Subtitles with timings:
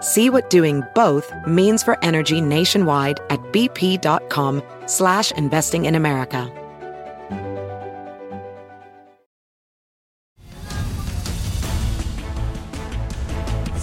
[0.00, 6.52] See what doing both means for energy nationwide at bp.com slash investing in America.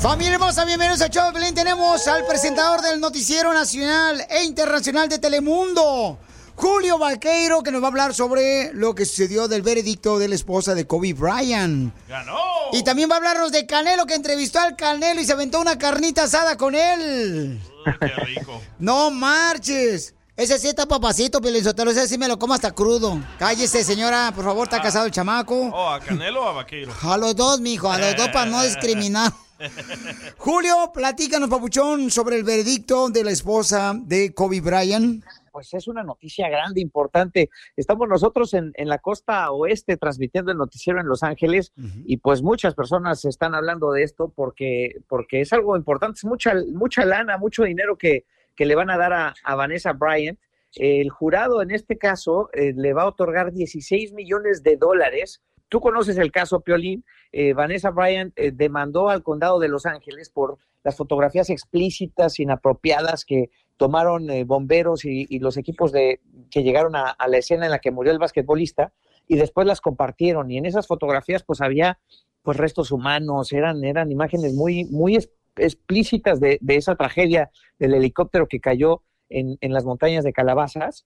[0.06, 1.34] Familia hermosa, bienvenidos a Show.
[1.56, 6.20] Tenemos al presentador del noticiero nacional e internacional de Telemundo,
[6.56, 10.36] Julio Vaqueiro, que nos va a hablar sobre lo que sucedió del veredicto de la
[10.36, 11.94] esposa de Kobe Bryant.
[12.08, 12.40] ¡Ganó!
[12.72, 15.78] Y también va a hablarnos de Canelo, que entrevistó al Canelo y se aventó una
[15.78, 17.62] carnita asada con él.
[18.00, 18.62] ¡Qué rico!
[18.80, 20.14] No marches.
[20.38, 21.92] Ese sí está papacito, Pelizotelo.
[21.92, 23.22] Ese sí me lo como hasta crudo.
[23.40, 24.34] Cállese, señora.
[24.36, 25.70] Por favor, está casado el chamaco.
[25.74, 26.94] Oh, ¿a Canelo o a Vaqueiro?
[27.04, 27.90] A los dos, mijo.
[27.90, 29.32] A los dos para no discriminar.
[30.38, 35.24] Julio, platícanos, papuchón, sobre el veredicto de la esposa de Kobe Bryant.
[35.56, 37.50] Pues es una noticia grande, importante.
[37.78, 41.72] Estamos nosotros en, en la costa oeste transmitiendo el noticiero en Los Ángeles
[42.04, 46.56] y pues muchas personas están hablando de esto porque, porque es algo importante, es mucha,
[46.74, 50.38] mucha lana, mucho dinero que, que le van a dar a, a Vanessa Bryant.
[50.74, 55.42] El jurado en este caso eh, le va a otorgar 16 millones de dólares.
[55.70, 57.06] Tú conoces el caso, Piolín.
[57.32, 63.24] Eh, Vanessa Bryant eh, demandó al condado de Los Ángeles por las fotografías explícitas, inapropiadas
[63.24, 67.72] que tomaron eh, bomberos y, y los equipos de, que llegaron a, la escena en
[67.72, 68.94] la que murió el basquetbolista
[69.28, 70.52] y después las compartieron.
[70.52, 72.00] Y en esas fotografías pues había
[72.42, 75.18] pues restos humanos, eran, eran imágenes muy, muy
[75.58, 77.50] explícitas de, de esa tragedia
[77.80, 81.06] del helicóptero que cayó en, en las montañas de Calabazas.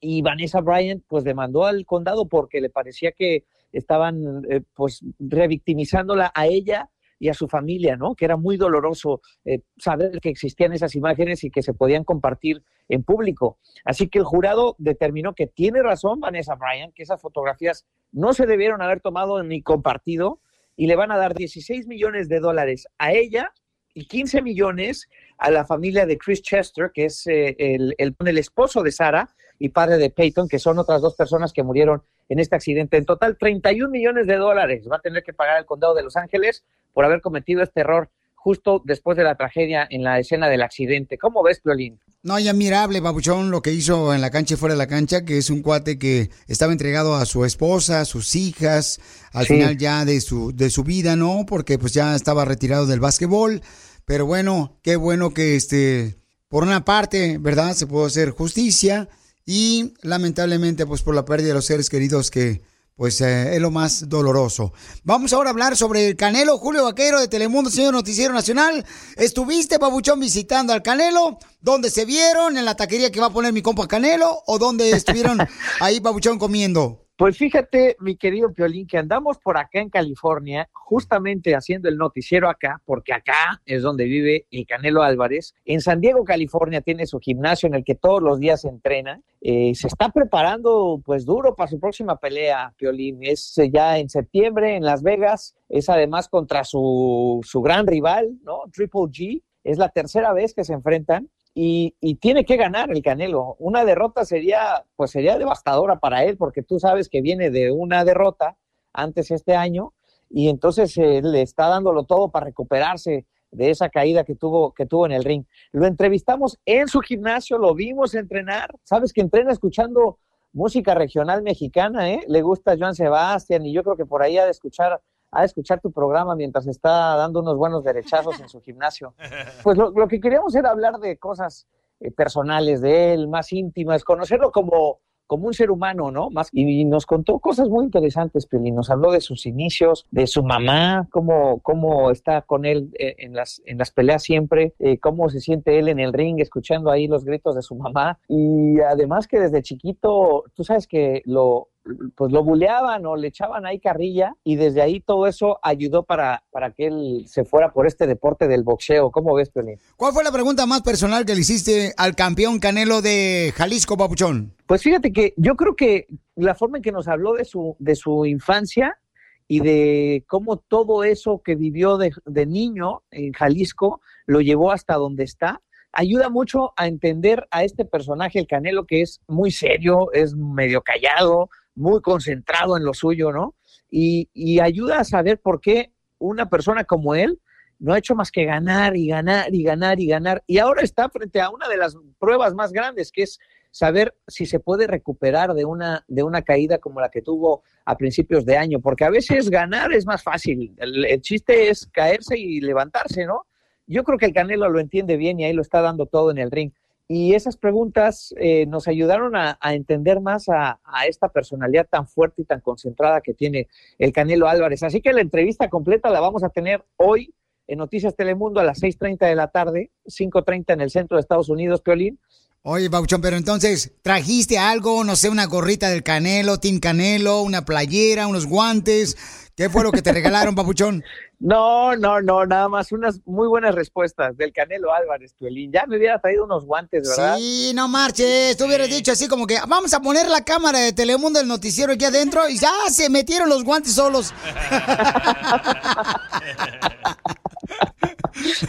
[0.00, 6.30] Y Vanessa Bryant pues demandó al condado porque le parecía que estaban eh, pues revictimizándola
[6.34, 8.14] a ella y a su familia, ¿no?
[8.14, 12.62] Que era muy doloroso eh, saber que existían esas imágenes y que se podían compartir
[12.88, 13.58] en público.
[13.84, 18.46] Así que el jurado determinó que tiene razón Vanessa Bryant, que esas fotografías no se
[18.46, 20.40] debieron haber tomado ni compartido
[20.76, 23.52] y le van a dar 16 millones de dólares a ella
[23.94, 25.08] y 15 millones
[25.38, 29.28] a la familia de Chris Chester, que es eh, el, el, el esposo de Sara
[29.58, 32.96] y padre de Peyton, que son otras dos personas que murieron en este accidente.
[32.96, 36.16] En total, 31 millones de dólares va a tener que pagar el condado de Los
[36.16, 40.62] Ángeles por haber cometido este error justo después de la tragedia en la escena del
[40.62, 41.16] accidente.
[41.16, 41.98] ¿Cómo ves, Piolín?
[42.22, 45.24] No, y admirable, Babuchón, lo que hizo en la cancha y fuera de la cancha,
[45.24, 48.98] que es un cuate que estaba entregado a su esposa, a sus hijas,
[49.32, 49.54] al Sí.
[49.54, 51.44] final ya de su, de su vida, ¿no?
[51.46, 53.60] Porque pues ya estaba retirado del básquetbol.
[54.06, 56.16] Pero bueno, qué bueno que este,
[56.48, 57.72] por una parte, ¿verdad?
[57.74, 59.08] Se pudo hacer justicia
[59.46, 62.62] y lamentablemente pues por la pérdida de los seres queridos que
[62.96, 64.72] pues eh, es lo más doloroso.
[65.02, 68.84] Vamos ahora a hablar sobre el Canelo, Julio Vaquero de Telemundo, señor Noticiero Nacional.
[69.16, 71.38] ¿Estuviste, Babuchón, visitando al Canelo?
[71.60, 72.56] ¿Dónde se vieron?
[72.56, 74.42] ¿En la taquería que va a poner mi compa Canelo?
[74.46, 75.38] ¿O dónde estuvieron
[75.80, 77.03] ahí, Babuchón, comiendo?
[77.16, 82.48] Pues fíjate, mi querido Piolín, que andamos por acá en California, justamente haciendo el noticiero
[82.48, 85.54] acá, porque acá es donde vive el Canelo Álvarez.
[85.64, 89.20] En San Diego, California, tiene su gimnasio en el que todos los días se entrena.
[89.40, 93.20] Eh, se está preparando, pues, duro para su próxima pelea, Piolín.
[93.20, 95.54] Es eh, ya en septiembre en Las Vegas.
[95.68, 98.62] Es además contra su, su gran rival, ¿no?
[98.72, 99.40] Triple G.
[99.62, 103.56] Es la tercera vez que se enfrentan y, y tiene que ganar el Canelo.
[103.58, 108.04] Una derrota sería, pues sería devastadora para él, porque tú sabes que viene de una
[108.04, 108.56] derrota
[108.92, 109.92] antes este año,
[110.30, 114.84] y entonces eh, le está dándolo todo para recuperarse de esa caída que tuvo, que
[114.84, 115.44] tuvo en el ring.
[115.70, 118.74] Lo entrevistamos en su gimnasio, lo vimos entrenar.
[118.82, 120.18] Sabes que entrena escuchando
[120.52, 122.24] música regional mexicana, ¿eh?
[122.26, 125.00] Le gusta Joan Sebastián, y yo creo que por ahí ha de escuchar
[125.34, 129.14] ha de escuchar tu programa mientras está dando unos buenos derechazos en su gimnasio.
[129.62, 131.66] Pues lo, que queríamos era hablar de cosas
[132.00, 136.28] eh, personales de él, más íntimas, conocerlo como, como un ser humano, ¿no?
[136.52, 138.70] Y nos contó cosas muy interesantes, Pili.
[138.70, 143.34] Nos habló de sus inicios, de su mamá, cómo, cómo está con él eh, en,
[143.34, 147.06] las, en las peleas siempre, eh, cómo se siente él en el ring, escuchando ahí
[147.06, 148.18] los gritos de su mamá.
[148.28, 151.68] Y además que desde chiquito, tú sabes que lo,
[152.16, 156.42] pues lo buleaban o le echaban ahí carrilla y desde ahí todo eso ayudó para,
[156.50, 159.10] para que él se fuera por este deporte del boxeo.
[159.10, 159.78] ¿Cómo ves, Pelín?
[159.96, 164.54] ¿Cuál fue la pregunta más personal que le hiciste al campeón Canelo de Jalisco, Papuchón?
[164.66, 167.94] Pues fíjate que yo creo que la forma en que nos habló de su, de
[167.94, 168.98] su infancia
[169.46, 174.94] y de cómo todo eso que vivió de, de niño en Jalisco lo llevó hasta
[174.94, 175.60] donde está,
[175.92, 180.82] ayuda mucho a entender a este personaje, el Canelo, que es muy serio, es medio
[180.82, 183.54] callado, muy concentrado en lo suyo, ¿no?
[183.90, 187.40] Y, y, ayuda a saber por qué una persona como él
[187.78, 190.42] no ha hecho más que ganar y ganar y ganar y ganar.
[190.46, 193.38] Y ahora está frente a una de las pruebas más grandes, que es
[193.70, 197.96] saber si se puede recuperar de una, de una caída como la que tuvo a
[197.96, 200.74] principios de año, porque a veces ganar es más fácil.
[200.78, 203.46] El, el chiste es caerse y levantarse, ¿no?
[203.86, 206.38] Yo creo que el Canelo lo entiende bien y ahí lo está dando todo en
[206.38, 206.72] el ring.
[207.06, 212.42] Y esas preguntas eh, nos ayudaron a, entender más a, a, esta personalidad tan fuerte
[212.42, 213.68] y tan concentrada que tiene
[213.98, 214.82] el Canelo Álvarez.
[214.82, 217.34] Así que la entrevista completa la vamos a tener hoy
[217.66, 221.48] en Noticias Telemundo a las 6.30 de la tarde, 5.30 en el centro de Estados
[221.48, 222.18] Unidos, Piolín.
[222.66, 227.66] Oye, Bauchón, pero entonces, ¿trajiste algo, no sé, una gorrita del Canelo, Team Canelo, una
[227.66, 229.18] playera, unos guantes?
[229.54, 231.04] ¿Qué fue lo que te regalaron, Papuchón?
[231.40, 235.72] No, no, no, nada más unas muy buenas respuestas del Canelo Álvarez, Tuelín.
[235.72, 237.36] Ya me hubiera traído unos guantes, ¿verdad?
[237.36, 238.56] Sí, no marches.
[238.56, 241.92] Tú hubieras dicho así como que vamos a poner la cámara de Telemundo del noticiero
[241.92, 244.32] aquí adentro y ya se metieron los guantes solos.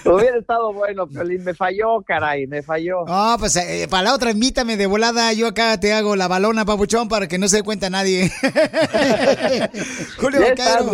[0.06, 1.44] Hubiera estado bueno, Piolín.
[1.44, 3.06] Me falló, caray, me falló.
[3.08, 5.32] Ah, pues eh, para la otra, invítame de volada.
[5.34, 8.32] Yo acá te hago la balona, papuchón, para que no se dé cuenta nadie.
[10.18, 10.92] Julio Vaquero.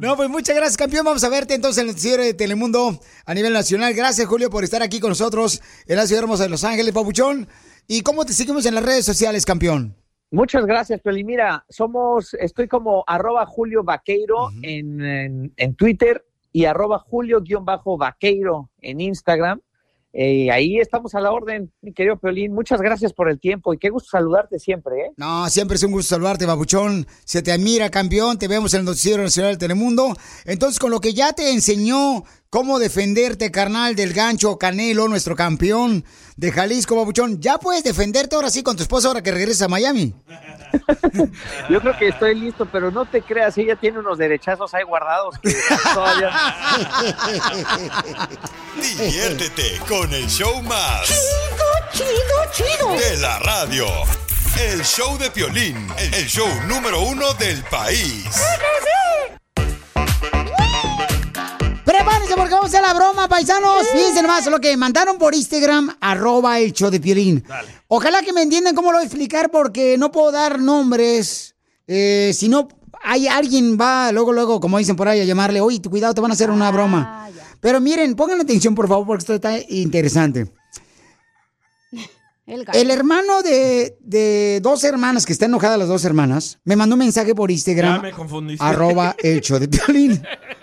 [0.00, 1.04] No, pues muchas gracias, campeón.
[1.04, 3.94] Vamos a verte entonces en el noticiero de Telemundo a nivel nacional.
[3.94, 7.48] Gracias, Julio, por estar aquí con nosotros en la ciudad hermosa de Los Ángeles, papuchón.
[7.86, 9.94] ¿Y cómo te seguimos en las redes sociales, campeón?
[10.30, 11.26] Muchas gracias, Piolín.
[11.26, 14.60] Mira, somos, estoy como arroba Julio Vaqueiro uh -huh.
[14.62, 19.60] en, en, en Twitter y arroba julio-vaqueiro en Instagram.
[20.12, 22.54] Eh, ahí estamos a la orden, mi querido Peolín.
[22.54, 25.10] Muchas gracias por el tiempo y qué gusto saludarte siempre, ¿eh?
[25.16, 27.08] No, siempre es un gusto saludarte, babuchón.
[27.24, 28.38] Se te admira, campeón.
[28.38, 30.14] Te vemos en el Noticiero Nacional del Telemundo.
[30.44, 32.22] Entonces, con lo que ya te enseñó
[32.54, 36.04] cómo defenderte, carnal, del gancho Canelo, nuestro campeón
[36.36, 39.68] de Jalisco, babuchón, ya puedes defenderte ahora sí con tu esposa ahora que regresas a
[39.68, 40.14] Miami.
[41.68, 45.36] Yo creo que estoy listo, pero no te creas, ella tiene unos derechazos ahí guardados
[45.40, 45.52] que
[45.92, 46.30] todavía...
[48.80, 51.08] Diviértete con el show más...
[51.92, 52.92] Chido, chido, chido.
[52.92, 53.86] De la radio.
[54.60, 58.26] El show de Piolín, el show número uno del país.
[62.64, 63.86] Vamos a hacer la broma, paisanos.
[63.92, 67.44] Fíjense nomás lo que mandaron por Instagram, arroba el show de Piolín.
[67.46, 67.68] Dale.
[67.88, 71.56] Ojalá que me entiendan cómo lo voy a explicar porque no puedo dar nombres.
[71.86, 72.68] Eh, si no,
[73.02, 76.30] hay alguien va luego, luego, como dicen por ahí, a llamarle, oye, cuidado, te van
[76.30, 77.26] a hacer una broma.
[77.26, 77.30] Ah,
[77.60, 80.50] Pero miren, pongan atención, por favor, porque esto está interesante.
[82.46, 86.94] El, el, hermano de, de, dos hermanas, que está enojada las dos hermanas, me mandó
[86.94, 87.96] un mensaje por Instagram.
[87.96, 88.62] Ya me confundiste.
[88.62, 90.22] Arroba el show de Piolín.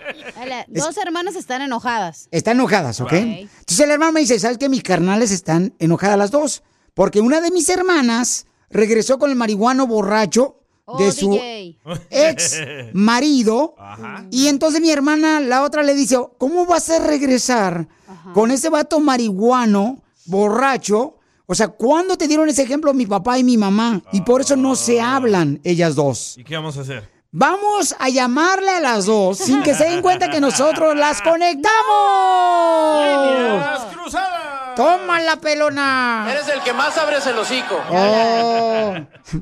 [0.68, 2.28] Dos hermanas están enojadas.
[2.30, 3.12] Están enojadas, ¿ok?
[3.12, 4.68] Entonces el hermano me dice, ¿sabes qué?
[4.68, 6.62] Mis carnales están enojadas las dos.
[6.94, 11.78] Porque una de mis hermanas regresó con el marihuano borracho oh, de su DJ.
[12.10, 12.60] ex
[12.92, 13.74] marido.
[13.78, 14.26] Ajá.
[14.30, 18.32] Y entonces mi hermana, la otra, le dice, ¿cómo vas a regresar Ajá.
[18.32, 21.18] con ese vato marihuano borracho?
[21.46, 24.02] O sea, ¿cuándo te dieron ese ejemplo mi papá y mi mamá?
[24.12, 26.38] Y por eso no se hablan ellas dos.
[26.38, 27.08] ¿Y qué vamos a hacer?
[27.34, 33.04] Vamos a llamarle a las dos sin que se den cuenta que nosotros las conectamos.
[33.06, 34.76] ¡Líneas cruzadas!
[34.76, 36.28] ¡Toma la pelona!
[36.30, 37.80] Eres el que más abres el hocico.
[37.88, 38.96] Oh.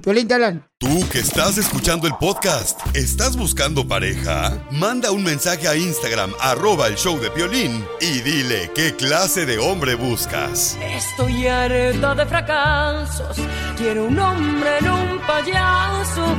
[0.04, 0.64] Piolín, te hablan.
[0.78, 4.56] Tú que estás escuchando el podcast, ¿estás buscando pareja?
[4.70, 9.58] Manda un mensaje a Instagram, arroba el show de Piolín, y dile qué clase de
[9.58, 10.78] hombre buscas.
[10.80, 13.36] Estoy harta de fracasos,
[13.76, 16.36] quiero un hombre en un payaso.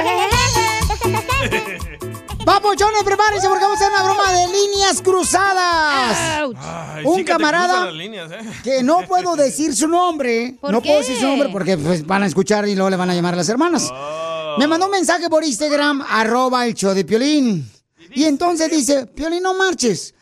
[2.44, 6.16] Papuchones, prepárense porque vamos a hacer una broma de líneas cruzadas.
[6.56, 8.38] Ay, Un sí que te camarada líneas, ¿eh?
[8.64, 10.56] que no puedo decir su nombre.
[10.60, 10.88] ¿Por no qué?
[10.88, 13.34] puedo decir su nombre porque pues, van a escuchar y luego le van a llamar
[13.34, 13.90] a las hermanas.
[13.92, 14.56] Oh.
[14.58, 17.70] Me mandó un mensaje por Instagram, arroba el show de Piolín.
[18.14, 20.14] Y entonces dice, Piolín, no marches.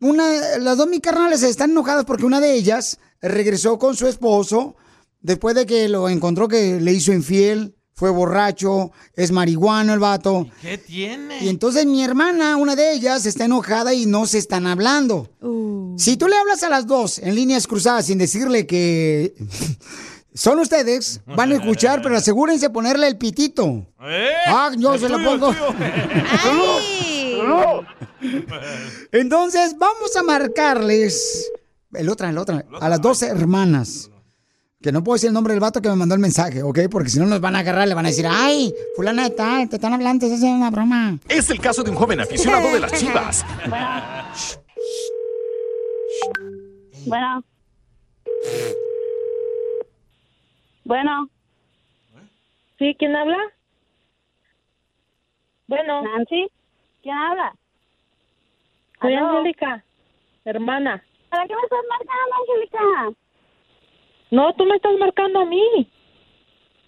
[0.00, 4.76] Una, las dos mis carnales están enojadas porque una de ellas regresó con su esposo
[5.20, 10.48] después de que lo encontró que le hizo infiel, fue borracho, es marihuano el vato.
[10.60, 11.44] ¿Qué tiene?
[11.44, 15.30] Y entonces mi hermana, una de ellas, está enojada y no se están hablando.
[15.40, 15.94] Uh.
[15.96, 19.34] Si tú le hablas a las dos en líneas cruzadas sin decirle que
[20.36, 23.86] Son ustedes, van a escuchar, pero asegúrense de ponerle el pitito.
[24.00, 25.54] Ah, yo El se lo pongo.
[29.12, 31.48] Entonces, vamos a marcarles.
[31.92, 32.64] El otra, el otra.
[32.80, 34.10] A las dos hermanas.
[34.84, 36.80] Que no puedo decir el nombre del vato que me mandó el mensaje, ¿ok?
[36.90, 39.66] Porque si no nos van a agarrar, le van a decir, ay, fulana de tal,
[39.66, 41.18] te están hablando, eso es una broma.
[41.26, 43.46] Es el caso de un joven aficionado de las chivas.
[47.06, 47.44] Bueno.
[50.84, 51.30] Bueno.
[52.78, 52.94] ¿Sí?
[52.98, 53.38] ¿Quién habla?
[55.66, 56.02] Bueno.
[56.02, 56.46] ¿Nancy?
[57.02, 57.54] ¿Quién habla?
[59.00, 59.14] Soy.
[59.14, 59.82] Angélica,
[60.44, 61.02] hermana.
[61.30, 63.23] ¿Para qué me estás marcando, Angélica?
[64.30, 65.88] No, tú me estás marcando a mí.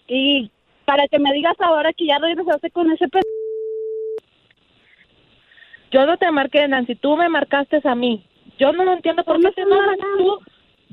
[0.07, 0.51] Y
[0.85, 3.19] para que me digas ahora que ya regresaste con ese pe...
[5.91, 8.25] Yo no te marqué, Nancy, tú me marcaste a mí.
[8.57, 10.39] Yo no lo entiendo por qué te enojas tú.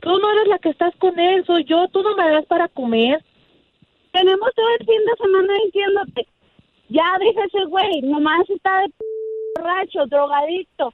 [0.00, 1.88] Tú no eres la que estás con él, soy yo.
[1.88, 3.24] Tú no me das para comer.
[4.12, 6.28] Tenemos todo el fin de semana diciéndote.
[6.88, 8.92] Ya deja ese güey, nomás está de
[9.56, 10.92] borracho, drogadicto.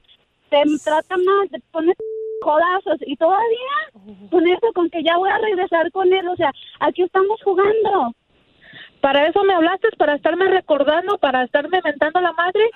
[0.49, 1.93] Te trata mal, te pone
[2.41, 6.27] codazos y todavía con eso, con que ya voy a regresar con él.
[6.27, 8.13] O sea, aquí estamos jugando.
[8.99, 9.87] ¿Para eso me hablaste?
[9.97, 11.17] ¿Para estarme recordando?
[11.17, 12.69] ¿Para estarme mentando la madre?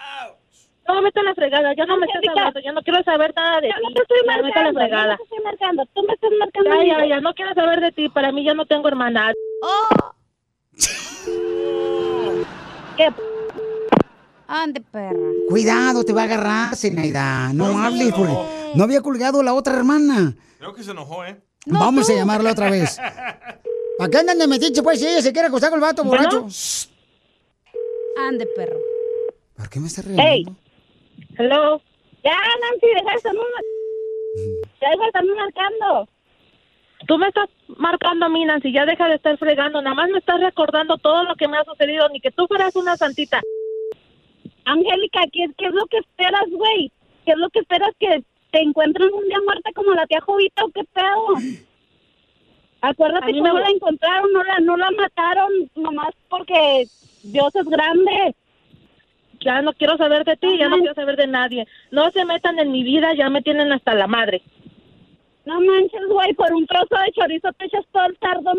[0.88, 3.60] No, vete a la fregada, ya no me Angélica, hablando, ya no quiero saber nada
[3.60, 3.82] de Yo ti.
[3.84, 5.12] no te estoy Ya vete a la yo fregada.
[5.14, 6.70] no te estoy marcando, tú me estás marcando.
[6.84, 9.34] Ya, ya, ya, no quiero saber de ti, para mí ya no tengo hermana.
[12.98, 13.10] ¿Qué?
[14.48, 15.18] Ande, perra.
[15.50, 17.52] Cuidado, te va a agarrar, Zenaida.
[17.54, 18.34] No hables, porque
[18.76, 20.36] no había colgado la otra hermana.
[20.60, 21.42] Creo que se enojó, ¿eh?
[21.66, 23.00] Vamos a llamarla otra vez.
[24.00, 26.46] ¿A qué andan de metiche, pues, si ella se quiere acostar con el vato borracho?
[28.18, 28.78] Ande, perro.
[29.56, 30.46] ¿Por qué me estás Hey.
[30.46, 30.56] regañando?
[31.38, 31.82] Hello.
[32.24, 33.40] Ya, Nancy, deja de estarme
[34.82, 36.10] Ya deja de estarme marcando.
[37.08, 39.82] Tú me estás marcando a mí, Nancy, ya deja de estar fregando.
[39.82, 42.76] Nada más me estás recordando todo lo que me ha sucedido, ni que tú fueras
[42.76, 43.42] una santita.
[44.66, 46.92] Angélica, ¿qué, ¿qué es lo que esperas, güey?
[47.26, 50.66] ¿Qué es lo que esperas que te encuentren un día muerta como la tía Jovita
[50.66, 51.28] o qué pedo?
[52.82, 56.86] Acuérdate cómo me- la encontraron, no la, no la mataron nomás porque
[57.24, 58.36] Dios es grande.
[59.42, 61.68] Ya no quiero saber de ti, ya no quiero saber de nadie.
[61.92, 64.42] No se metan en mi vida, ya me tienen hasta la madre.
[65.46, 68.52] No manches, güey, por un trozo de chorizo te echas todo el tardo.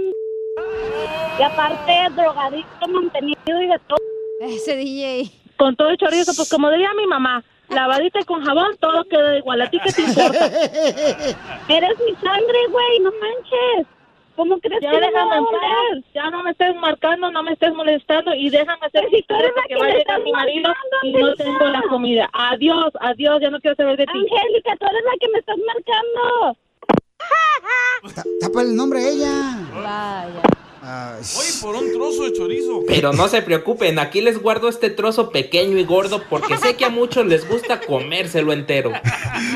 [1.38, 3.98] Y aparte, drogadicto, mantenido y de todo.
[4.40, 5.30] Ese DJ.
[5.56, 9.36] Con todo el chorizo, pues como diría mi mamá, lavadita y con jabón, todo queda
[9.38, 9.62] igual.
[9.62, 10.46] ¿A ti qué te importa?
[11.68, 13.86] Eres mi sangre, güey, no manches.
[14.36, 17.52] ¿Cómo crees Ya que no déjame a en ya no me estés marcando, no me
[17.52, 19.94] estés molestando y déjame hacer mi si tú eres historia la porque que va a
[19.96, 22.28] llegar mi marido y no tengo la comida.
[22.34, 24.12] Adiós, adiós, ya no quiero saber de ti.
[24.12, 26.58] Angélica, tú eres la que me estás marcando.
[28.14, 29.56] Ta- Tapa el nombre ella.
[29.74, 30.42] Vaya.
[30.88, 32.84] Ay, Oye, por un trozo de chorizo.
[32.86, 36.84] Pero no se preocupen, aquí les guardo este trozo pequeño y gordo porque sé que
[36.84, 38.92] a muchos les gusta comérselo entero.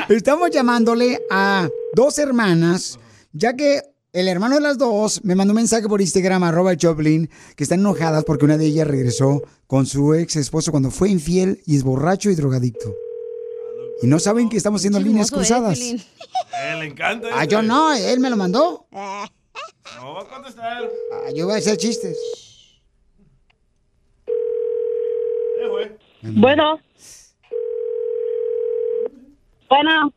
[0.09, 2.99] Estamos llamándole a dos hermanas,
[3.33, 3.81] ya que
[4.13, 7.79] el hermano de las dos me mandó un mensaje por Instagram, arroba Choplin, que están
[7.79, 11.85] enojadas porque una de ellas regresó con su ex esposo cuando fue infiel y es
[11.85, 12.93] borracho y drogadicto.
[14.03, 15.79] Y no saben que estamos haciendo líneas eh, cruzadas.
[15.79, 15.97] Eh,
[16.77, 17.29] le encanta.
[17.33, 18.89] Ah, yo no, él me lo mandó.
[19.97, 20.83] No va a contestar.
[21.13, 22.19] Ah, yo voy a hacer chistes.
[24.27, 25.91] Eh, güey.
[26.23, 26.81] Bueno,
[29.69, 30.13] Bueno,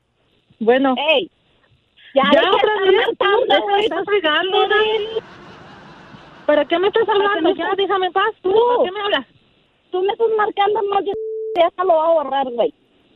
[0.60, 0.96] bueno.
[0.98, 1.30] hey.
[2.16, 2.92] Ya, Ya otra vez,
[3.68, 4.58] me estás fregando,
[6.46, 7.50] ¿Para qué me estás hablando?
[7.50, 8.34] me Ya, estás- déjame en paz.
[8.42, 8.52] Tú.
[8.54, 9.26] ¿Para qué me hablas?
[9.92, 11.14] Tú me estás marcando, yo
[11.56, 12.74] ya hasta lo voy a borrar, güey.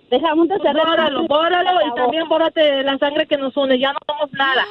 [0.09, 3.77] Dejamos de ser Bóralo, bóralo y también bórate la sangre que nos une.
[3.77, 4.65] Ya no somos nada.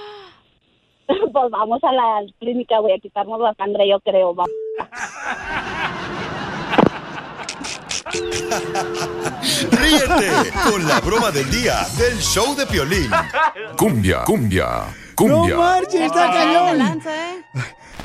[1.32, 4.34] Pues vamos a la clínica, güey, a quitarnos la sangre, yo creo.
[4.34, 4.50] Vamos.
[9.70, 13.10] Ríete con la broma del día del show de Piolín.
[13.76, 15.56] Cumbia, cumbia, No cumbia.
[15.56, 17.02] marches, está cañón.
[17.06, 17.44] ¿eh?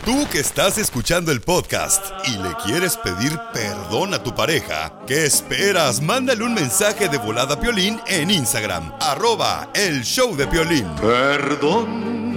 [0.05, 5.25] Tú que estás escuchando el podcast y le quieres pedir perdón a tu pareja, ¿qué
[5.25, 6.01] esperas?
[6.01, 10.87] Mándale un mensaje de volada a Piolín en Instagram, arroba el show de Piolín.
[10.95, 12.30] Perdón.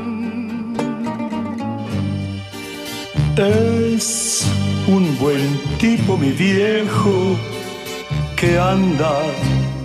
[3.37, 4.47] Es
[4.87, 7.37] un buen tipo, mi viejo,
[8.37, 9.23] que anda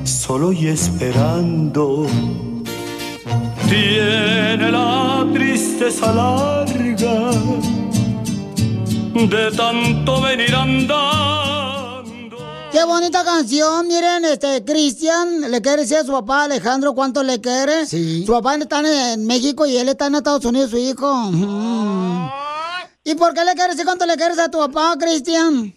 [0.03, 2.06] solo y esperando.
[3.68, 7.32] Tiene la tristeza larga
[9.15, 12.03] de tanto venir andando.
[12.72, 13.88] Qué bonita canción.
[13.88, 17.88] Miren, este, Cristian le quiere decir a su papá Alejandro cuánto le quiere.
[17.88, 18.25] Sí.
[18.27, 21.12] Su papá está en México y él está en Estados Unidos, su hijo.
[21.32, 22.49] Mm.
[23.09, 25.73] ¿Y por qué le quieres decir cuánto le quieres a tu papá, Cristian?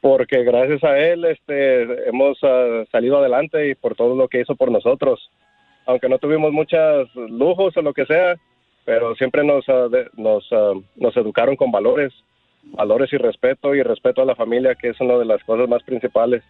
[0.00, 4.56] Porque gracias a él este, hemos ah, salido adelante y por todo lo que hizo
[4.56, 5.20] por nosotros.
[5.84, 8.36] Aunque no tuvimos muchos lujos o lo que sea,
[8.86, 12.14] pero siempre nos, ah, de- nos, ah, nos educaron con valores,
[12.72, 15.82] valores y respeto y respeto a la familia, que es una de las cosas más
[15.82, 16.42] principales,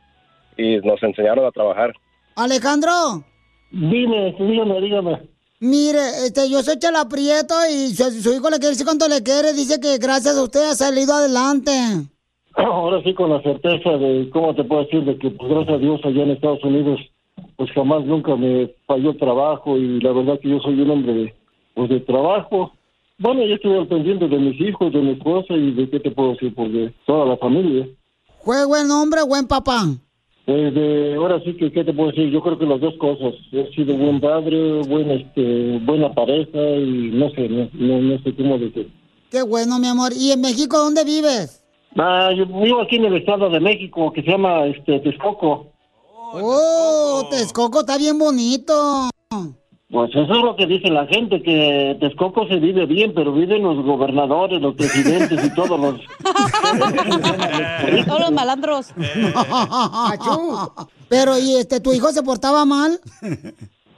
[0.57, 1.93] y nos enseñaron a trabajar.
[2.37, 3.25] Alejandro.
[3.73, 5.32] Dime, dígame, dígame.
[5.65, 9.23] Mire, este, yo soy Chela Prieto y su, su hijo le quiere decir cuánto le
[9.23, 9.53] quiere.
[9.53, 11.71] Dice que gracias a usted ha salido adelante.
[12.57, 15.05] Ahora sí con la certeza de, ¿cómo te puedo decir?
[15.05, 16.99] De que, pues gracias a Dios, allá en Estados Unidos,
[17.55, 21.15] pues jamás nunca me falló el trabajo y la verdad que yo soy un hombre
[21.15, 21.35] de,
[21.75, 22.73] pues de trabajo.
[23.19, 26.11] Bueno, yo estoy al pendiente de mis hijos, de mi esposa y de qué te
[26.11, 27.87] puedo decir, pues de toda la familia.
[28.41, 29.85] Fue buen hombre, buen papá.
[30.45, 32.29] Pues de, ahora sí que, ¿qué te puedo decir?
[32.31, 33.35] Yo creo que las dos cosas.
[33.53, 38.35] He sido buen padre, buen, este, buena pareja y no sé, no, no, no sé
[38.35, 38.91] cómo decir.
[39.31, 40.13] Qué bueno, mi amor.
[40.13, 41.65] ¿Y en México dónde vives?
[41.97, 45.73] Ah, yo vivo aquí en el estado de México, que se llama este, Texcoco.
[46.35, 49.11] Oh, Texcoco está bien bonito.
[49.93, 53.63] Pues eso es lo que dice la gente, que Texcoco se vive bien, pero viven
[53.63, 56.01] los gobernadores, los presidentes y todos los...
[58.07, 58.95] Todos los malandros.
[61.11, 62.99] Pero, ¿y este, tu hijo se portaba mal?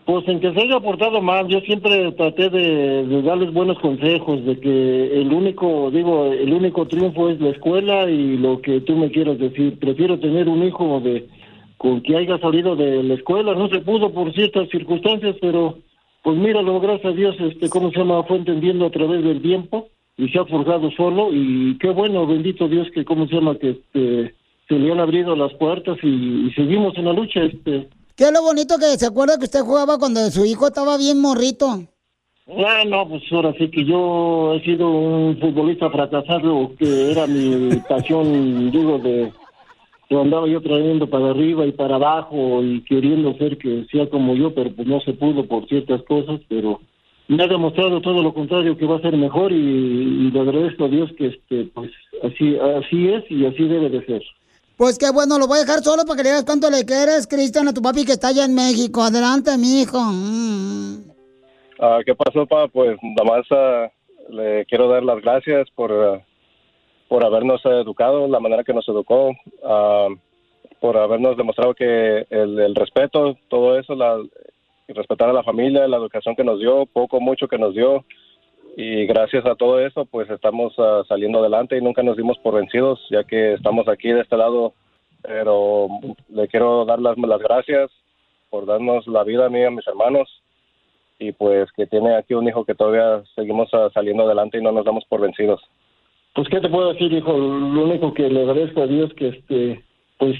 [0.04, 4.44] Pues en que se haya portado mal, yo siempre traté de, de darles buenos consejos,
[4.44, 8.96] de que el único, digo, el único triunfo es la escuela y lo que tú
[8.96, 9.78] me quieras decir.
[9.78, 11.28] Prefiero tener un hijo de
[11.76, 15.78] con que haya salido de la escuela, no se pudo por ciertas circunstancias, pero
[16.24, 18.24] pues míralo, gracias a Dios, este, ¿cómo se llama?
[18.24, 22.66] Fue entendiendo a través del tiempo y se ha forjado solo y qué bueno, bendito
[22.66, 23.58] Dios, que ¿cómo se llama?
[23.58, 24.34] Que este,
[24.66, 27.90] se le han abrido las puertas y, y seguimos en la lucha, este.
[28.16, 31.20] ¿Qué es lo bonito que se acuerda que usted jugaba cuando su hijo estaba bien
[31.20, 31.82] morrito?
[32.46, 37.76] Ah, no, pues ahora sí que yo he sido un futbolista fracasado, que era mi
[37.88, 39.30] pasión, digo, de
[40.08, 44.34] que andaba yo trayendo para arriba y para abajo y queriendo ser que sea como
[44.34, 46.80] yo, pero pues no se pudo por ciertas cosas, pero
[47.28, 50.84] me ha demostrado todo lo contrario, que va a ser mejor y, y le agradezco
[50.84, 51.90] a Dios que este, pues
[52.22, 54.22] así, así es y así debe de ser.
[54.76, 57.28] Pues qué bueno, lo voy a dejar solo para que le digas cuánto le quieres,
[57.28, 59.02] Cristian, a tu papi que está allá en México.
[59.02, 59.98] Adelante, mi hijo.
[61.78, 62.66] Ah, ¿Qué pasó, pa?
[62.66, 63.88] Pues nada más ah,
[64.30, 66.24] le quiero dar las gracias por, ah,
[67.08, 69.32] por habernos educado, la manera que nos educó,
[69.64, 70.08] ah,
[70.80, 74.18] por habernos demostrado que el, respeto, todo eso, la,
[74.88, 78.04] respetar a la familia, la educación que nos dio, poco, mucho que nos dio.
[78.76, 82.54] Y gracias a todo eso, pues estamos ah, saliendo adelante y nunca nos dimos por
[82.54, 84.74] vencidos, ya que estamos aquí de este lado.
[85.22, 85.88] Pero
[86.28, 87.90] le quiero dar las, gracias
[88.50, 90.28] por darnos la vida a mí y a mis hermanos
[91.18, 94.72] y pues que tiene aquí un hijo que todavía seguimos ah, saliendo adelante y no
[94.72, 95.62] nos damos por vencidos.
[96.34, 99.84] Pues qué te puedo decir, hijo, lo único que le agradezco a Dios que este,
[100.18, 100.36] pues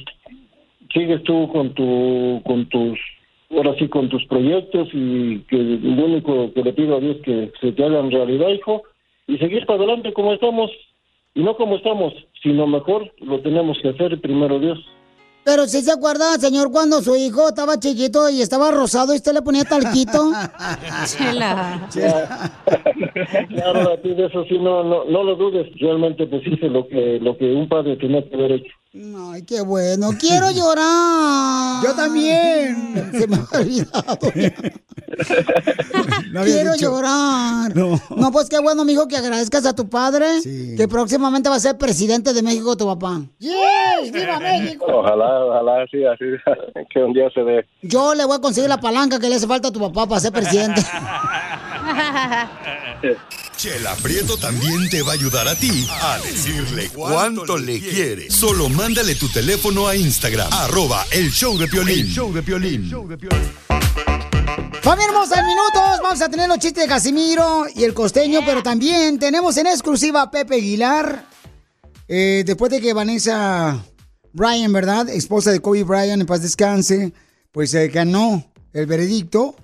[0.93, 2.99] sigues tú con tu, con tus,
[3.51, 7.53] ahora sí con tus proyectos y que lo único que le pido a Dios que
[7.61, 8.83] se te hagan realidad, hijo,
[9.29, 10.71] y seguir para adelante como estamos,
[11.35, 14.79] y no como estamos, sino mejor lo tenemos que hacer primero Dios.
[15.45, 19.35] Pero si se acuerda, señor, cuando su hijo estaba chiquito y estaba rosado y usted
[19.35, 20.33] le ponía talquito.
[21.07, 21.89] Chela.
[23.49, 26.89] Claro, a ti de eso sí no, no, no lo dudes, realmente pues hice lo
[26.89, 28.73] que, lo que un padre tenía que haber hecho.
[29.33, 30.11] Ay, qué bueno.
[30.21, 31.83] Quiero llorar.
[31.85, 33.11] Yo también.
[33.19, 34.19] Se me ha olvidado.
[36.33, 36.91] No Quiero dicho.
[36.91, 37.75] llorar.
[37.77, 38.01] No.
[38.17, 38.33] No.
[38.33, 40.27] pues qué bueno, mijo, que agradezcas a tu padre.
[40.77, 43.21] Que próximamente va a ser presidente de México tu papá.
[43.39, 44.11] ¡Yes!
[44.13, 44.85] ¡Viva México!
[44.89, 46.25] Ojalá, ojalá, sí, así,
[46.93, 47.65] que un día se dé.
[47.83, 50.21] Yo le voy a conseguir la palanca que le hace falta a tu papá para
[50.21, 50.83] ser presidente.
[53.57, 58.31] Chela Prieto también te va a ayudar a ti a decirle cuánto le quiere.
[58.31, 62.07] Solo mándale tu teléfono a Instagram, arroba el show de Piolín.
[62.07, 62.91] El show de Piolín.
[64.83, 68.63] Familia hermosa, en minutos vamos a tener los chistes de Casimiro y el costeño, pero
[68.63, 71.25] también tenemos en exclusiva a Pepe Aguilar.
[72.07, 73.83] Eh, después de que Vanessa
[74.35, 75.09] Bryan, ¿verdad?
[75.09, 77.13] Esposa de Kobe Bryant, en paz descanse,
[77.51, 78.45] pues eh, ganó
[78.75, 79.57] el veredicto.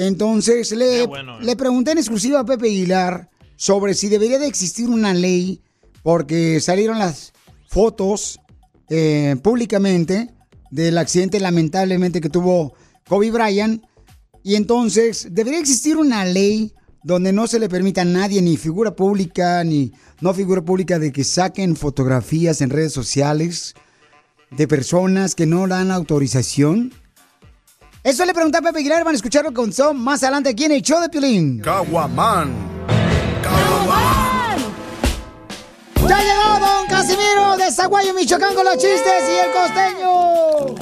[0.00, 1.06] Entonces le,
[1.42, 5.60] le pregunté en exclusiva a Pepe Aguilar sobre si debería de existir una ley
[6.02, 7.34] porque salieron las
[7.68, 8.40] fotos
[8.88, 10.30] eh, públicamente
[10.70, 12.72] del accidente lamentablemente que tuvo
[13.06, 13.84] Kobe Bryant.
[14.42, 18.96] Y entonces debería existir una ley donde no se le permita a nadie, ni figura
[18.96, 23.74] pública, ni no figura pública, de que saquen fotografías en redes sociales
[24.50, 26.94] de personas que no dan autorización?
[28.02, 30.72] Eso le pregunté a Pepe Aguilar, van a escucharlo con Son más adelante aquí en
[30.72, 31.60] el show de Piolín.
[31.60, 32.50] Caguaman.
[36.08, 40.74] ¡Ya llegó Don Casimiro de Zaguayo, Michoacán con los chistes y el costeño!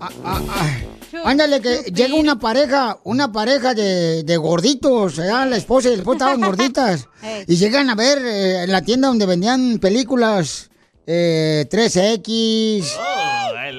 [0.00, 0.78] Ah, ah, ah.
[1.24, 5.48] Ándale, que llega una pareja, una pareja de, de gorditos, ¿verdad?
[5.48, 7.06] la esposa y el esposo estaban gorditas.
[7.46, 10.70] Y llegan a ver eh, en la tienda donde vendían películas
[11.06, 12.84] eh, 3X.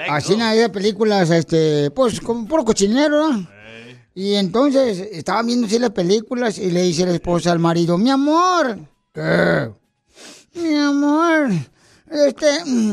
[0.09, 3.47] Así no había películas, este, pues como puro cochinero, ¿no?
[4.15, 8.09] Y entonces estaban viendo así las películas y le dice la esposa al marido, mi
[8.09, 8.79] amor,
[9.13, 9.71] ¿qué?
[10.55, 11.51] Mi amor,
[12.11, 12.47] este,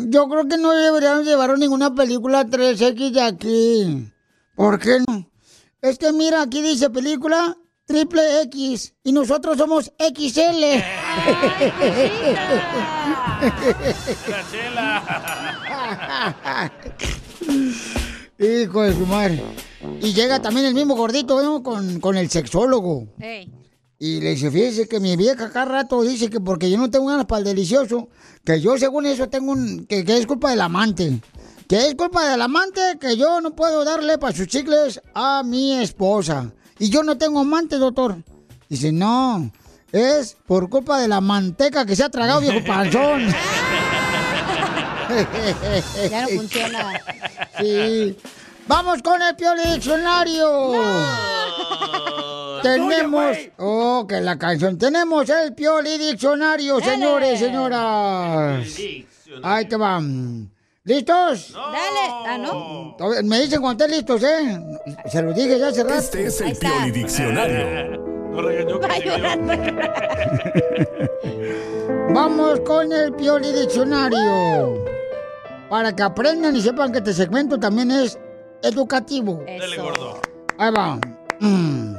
[0.08, 4.12] yo creo que no deberíamos llevar ninguna película 3X de aquí.
[4.54, 5.28] ¿Por qué no?
[5.80, 7.56] Es que mira, aquí dice película
[7.86, 10.32] triple X y nosotros somos XL.
[18.38, 19.42] Hijo de su madre.
[20.02, 21.62] Y llega también el mismo gordito, ¿no?
[21.62, 23.08] Con, con el sexólogo.
[23.98, 27.06] Y le dice, fíjese que mi vieja cada rato dice que porque yo no tengo
[27.06, 28.08] ganas para el delicioso,
[28.44, 29.86] que yo según eso tengo un...
[29.86, 31.20] que, que es culpa del amante.
[31.66, 35.72] Que es culpa del amante que yo no puedo darle para sus chicles a mi
[35.72, 36.52] esposa.
[36.78, 38.16] Y yo no tengo amante, doctor.
[38.68, 39.50] Dice, no,
[39.92, 43.26] es por culpa de la manteca que se ha tragado, viejo panzón.
[46.10, 47.00] Ya no funciona.
[47.60, 48.16] Sí.
[48.66, 50.72] Vamos con el Pioli Diccionario.
[52.62, 53.36] Tenemos.
[53.58, 54.76] Oh, que la canción.
[54.76, 58.66] Tenemos el Pioli Diccionario, señores, señoras.
[59.42, 60.50] Ahí te van.
[60.84, 61.52] ¿Listos?
[61.52, 62.12] Dale.
[62.26, 62.96] Ah, no.
[63.24, 64.60] Me dicen cuando estén listos, ¿eh?
[65.10, 65.98] Se lo dije ya hace rato.
[65.98, 68.15] Este es el Pioli Diccionario.
[68.42, 69.52] Regañó llorando.
[72.14, 74.84] Vamos con el Pioli Diccionario.
[75.68, 78.18] Para que aprendan y sepan que este segmento también es
[78.62, 79.42] educativo.
[79.44, 80.20] Dele, gordo.
[80.58, 80.98] Ahí va.
[81.40, 81.96] Mm.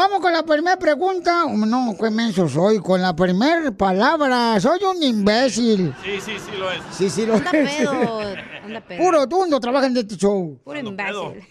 [0.00, 1.44] Vamos con la primera pregunta.
[1.46, 2.80] No, qué menso soy.
[2.80, 4.58] Con la primera palabra.
[4.58, 5.94] Soy un imbécil.
[6.02, 6.80] Sí, sí, sí lo es.
[6.90, 7.76] Sí, sí, lo Anda es.
[7.76, 8.20] pedo.
[8.64, 8.98] Anda pedo.
[8.98, 10.58] Puro tundo trabaja en este show.
[10.64, 11.44] Puro imbécil.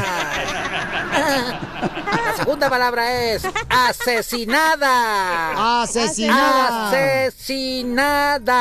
[2.26, 5.84] La segunda palabra es asesinada.
[5.84, 6.88] Asesinada.
[6.88, 8.54] Asesinada.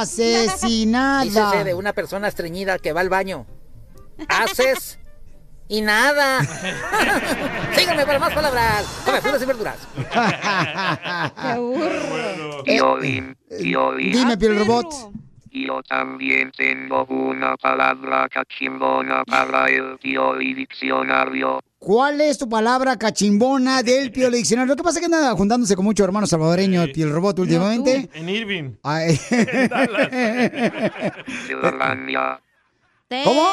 [0.00, 1.24] Asesinada.
[1.24, 3.44] Dícese de una persona estreñida que va al baño.
[4.26, 4.98] Haces
[5.68, 6.40] y nada.
[7.76, 8.86] Síganme para más palabras.
[9.04, 9.76] Come frutas y verduras.
[12.64, 14.12] Piolín, Piolín.
[14.12, 14.86] Dime, Piel Robot.
[15.54, 21.60] Yo también tengo una palabra cachimbona para el Pioli Diccionario.
[21.78, 24.72] ¿Cuál es tu palabra cachimbona del Pioli Diccionario?
[24.72, 28.10] Lo que pasa es que anda juntándose con muchos hermanos salvadoreños, Piel Robot, últimamente.
[28.14, 28.72] En Irving.
[28.82, 29.16] Ay.
[33.22, 33.46] ¿Cómo?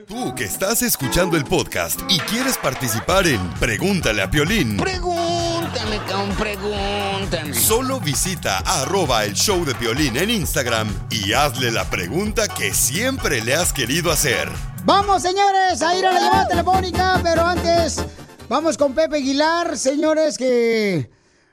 [0.07, 6.35] Tú que estás escuchando el podcast y quieres participar en Pregúntale a Piolín, Pregúntame, cabrón,
[6.37, 7.53] pregúntame.
[7.53, 13.41] solo visita arroba el show de Piolín en Instagram y hazle la pregunta que siempre
[13.41, 14.49] le has querido hacer.
[14.83, 18.03] Vamos, señores, a ir a la llamada telefónica, pero antes
[18.49, 21.09] vamos con Pepe Aguilar, señores, que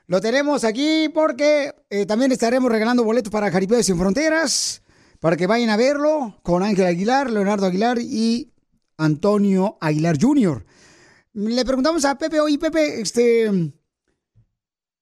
[0.07, 4.80] lo tenemos aquí porque eh, también estaremos regalando boletos para Jaripeo Sin Fronteras,
[5.21, 8.51] para que vayan a verlo con Ángel Aguilar, Leonardo Aguilar y
[8.97, 10.65] Antonio Aguilar Jr.
[11.33, 13.71] Le preguntamos a Pepe, oye Pepe, este,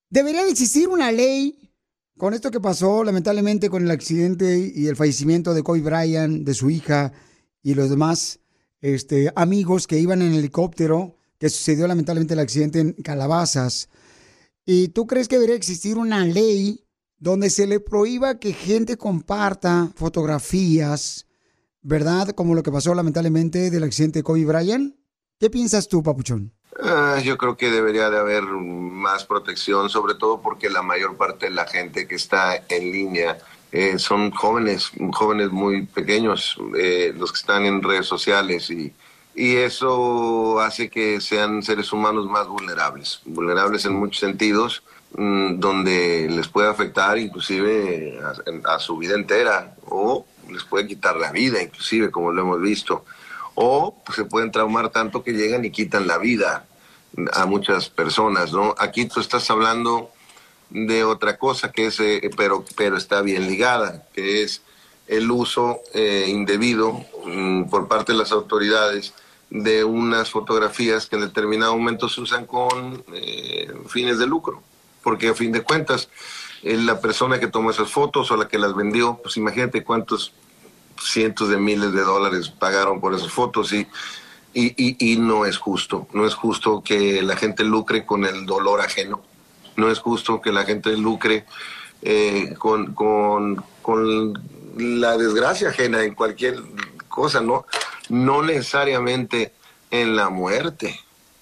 [0.09, 1.71] ¿debería de existir una ley
[2.17, 6.53] con esto que pasó lamentablemente con el accidente y el fallecimiento de Kobe Bryant, de
[6.53, 7.13] su hija
[7.63, 8.41] y los demás
[8.81, 13.87] este, amigos que iban en helicóptero, que sucedió lamentablemente el accidente en Calabazas?
[14.65, 16.88] ¿Y tú crees que debería existir una ley
[17.19, 21.27] donde se le prohíba que gente comparta fotografías,
[21.81, 22.29] verdad?
[22.29, 24.95] Como lo que pasó lamentablemente del accidente de Kobe Bryant.
[25.39, 26.53] ¿Qué piensas tú, Papuchón?
[26.81, 31.47] Ah, yo creo que debería de haber más protección, sobre todo porque la mayor parte
[31.47, 33.37] de la gente que está en línea
[33.71, 38.93] eh, son jóvenes, jóvenes muy pequeños, eh, los que están en redes sociales y,
[39.35, 46.47] y eso hace que sean seres humanos más vulnerables, vulnerables en muchos sentidos, donde les
[46.47, 48.19] puede afectar inclusive
[48.63, 52.61] a, a su vida entera o les puede quitar la vida, inclusive como lo hemos
[52.61, 53.03] visto
[53.61, 56.65] o pues, se pueden traumar tanto que llegan y quitan la vida
[57.33, 58.73] a muchas personas, ¿no?
[58.77, 60.11] Aquí tú estás hablando
[60.69, 64.61] de otra cosa que es, eh, pero, pero está bien ligada, que es
[65.07, 69.13] el uso eh, indebido mm, por parte de las autoridades
[69.49, 74.63] de unas fotografías que en determinado momento se usan con eh, fines de lucro,
[75.03, 76.09] porque a fin de cuentas
[76.63, 80.33] la persona que tomó esas fotos o la que las vendió, pues imagínate cuántos
[81.01, 83.87] cientos de miles de dólares pagaron por esas fotos y,
[84.53, 86.07] y, y, y no es justo.
[86.13, 89.21] No es justo que la gente lucre con el dolor ajeno.
[89.77, 91.45] No es justo que la gente lucre
[92.01, 94.33] eh, con, con, con
[94.77, 96.61] la desgracia ajena en cualquier
[97.07, 97.65] cosa, ¿no?
[98.09, 99.53] No necesariamente
[99.91, 100.99] en la muerte,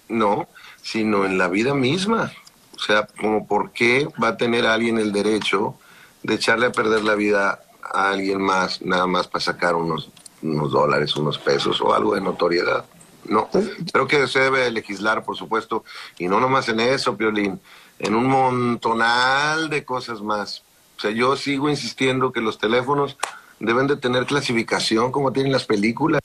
[0.09, 0.47] no,
[0.81, 2.31] sino en la vida misma.
[2.77, 5.75] O sea, como por qué va a tener alguien el derecho
[6.21, 10.11] de echarle a perder la vida a alguien más nada más para sacar unos,
[10.43, 12.85] unos dólares, unos pesos o algo de notoriedad.
[13.25, 13.49] No,
[13.91, 15.83] creo que se debe legislar, por supuesto,
[16.17, 17.59] y no nomás en eso, Piolín,
[17.99, 20.63] en un montonal de cosas más.
[20.97, 23.17] O sea, yo sigo insistiendo que los teléfonos
[23.59, 26.21] deben de tener clasificación como tienen las películas.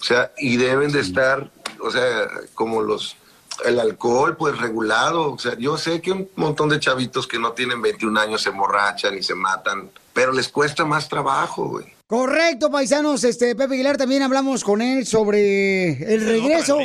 [0.00, 3.16] O sea, y deben de estar, o sea, como los,
[3.64, 5.32] el alcohol, pues regulado.
[5.32, 8.50] O sea, yo sé que un montón de chavitos que no tienen 21 años se
[8.50, 11.86] emborrachan y se matan, pero les cuesta más trabajo, güey.
[12.06, 13.24] Correcto, paisanos.
[13.24, 16.78] Este, Pepe Aguilar, también hablamos con él sobre el regreso.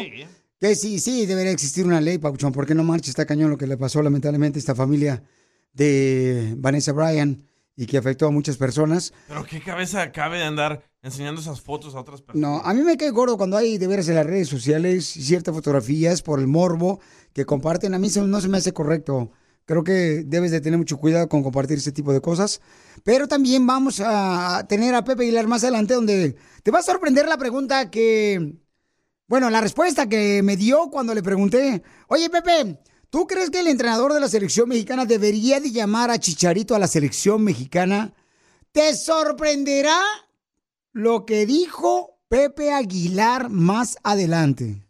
[0.60, 3.68] Que sí, sí, debería existir una ley, Pauchón, porque no marcha, está cañón lo que
[3.68, 5.22] le pasó lamentablemente a esta familia
[5.74, 7.44] de Vanessa Bryan
[7.76, 9.14] y que afectó a muchas personas.
[9.28, 12.50] Pero qué cabeza cabe de andar enseñando esas fotos a otras personas.
[12.50, 15.54] No, a mí me cae gordo cuando hay de veras en las redes sociales ciertas
[15.54, 17.00] fotografías por el morbo
[17.34, 17.94] que comparten.
[17.94, 19.32] A mí no se me hace correcto.
[19.66, 22.62] Creo que debes de tener mucho cuidado con compartir ese tipo de cosas.
[23.04, 27.28] Pero también vamos a tener a Pepe Aguilar más adelante donde te va a sorprender
[27.28, 28.56] la pregunta que...
[29.28, 32.80] Bueno, la respuesta que me dio cuando le pregunté, oye Pepe,
[33.10, 36.80] ¿tú crees que el entrenador de la selección mexicana debería de llamar a Chicharito a
[36.80, 38.14] la selección mexicana?
[38.72, 40.00] Te sorprenderá
[40.98, 44.84] lo que dijo Pepe Aguilar más adelante.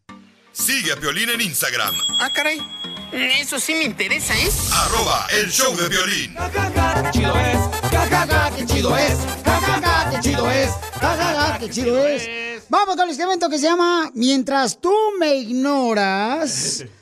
[0.54, 2.60] Sigue a Piolín en Instagram, Ah, caray.
[3.12, 4.50] Eso sí me interesa, ¿eh?
[4.72, 6.34] arroba el show de violín.
[6.34, 7.60] ¡Qué chido es!
[7.92, 9.18] ¡Ja, ja, ja, qué chido es!
[9.44, 10.70] ¡Ja, ja, ja, qué chido es!
[10.94, 12.64] ¡Ja, ja, ja, qué chido es!
[12.70, 16.86] Vamos con el segmento que se llama Mientras tú me ignoras.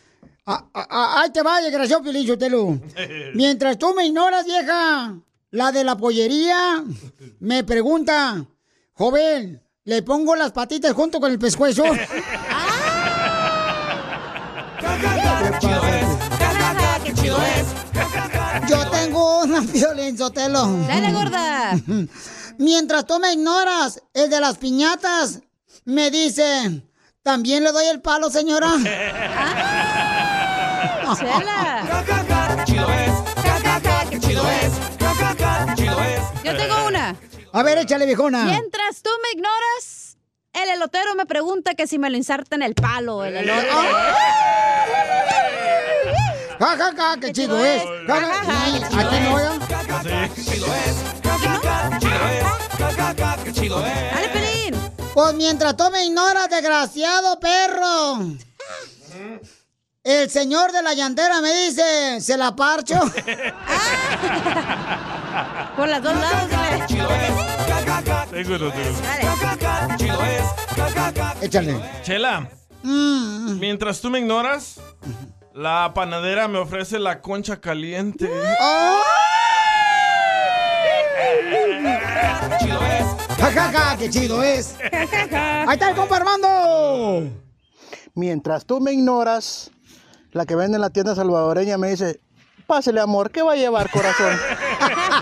[0.48, 2.80] Ah, ah, ah, ahí te va, desgraciado Piolín Sotelo.
[3.34, 6.84] Mientras tú me ignoras, vieja, la de la pollería
[7.40, 8.46] me pregunta,
[8.96, 11.84] joven, ¿le pongo las patitas junto con el pescuezo?
[17.04, 17.68] ¡Qué chido es!
[18.70, 20.66] Yo tengo una Piolín Sotelo.
[20.88, 21.80] Dale, gorda.
[22.58, 25.42] Mientras tú me ignoras, el de las piñatas
[25.84, 26.82] me dice,
[27.26, 28.72] ¿También le doy el palo, señora?
[31.18, 31.85] Chela.
[37.56, 38.44] A ver, échale, viejona.
[38.44, 40.18] Mientras tú me ignoras,
[40.52, 43.24] el elotero me pregunta que si me lo inserta en el palo.
[43.24, 43.70] El elote.
[46.60, 47.82] Ja, ja, ja, qué chido es.
[48.08, 48.66] Ja, ja, ja.
[49.00, 49.60] Aquí no, oigan.
[53.70, 54.76] Dale, Pelín.
[55.14, 58.36] Pues mientras tú me ignoras, desgraciado perro.
[60.04, 63.00] El señor de la llantera me dice, ¿se la parcho?
[65.76, 66.50] Por las dos lados,
[68.32, 68.74] Seguro, seguro.
[71.42, 71.76] Échale.
[72.04, 72.50] Chela,
[72.84, 73.60] Mm.
[73.60, 74.80] mientras tú me ignoras,
[75.54, 78.30] la panadera me ofrece la concha caliente.
[83.40, 84.76] Ja, ja, ja, qué chido es.
[84.92, 87.30] Ahí está el compa Armando.
[88.14, 89.72] Mientras tú me ignoras,
[90.32, 92.22] la que vende en la tienda salvadoreña me dice,
[92.66, 94.34] pásele amor, ¿qué va a llevar corazón?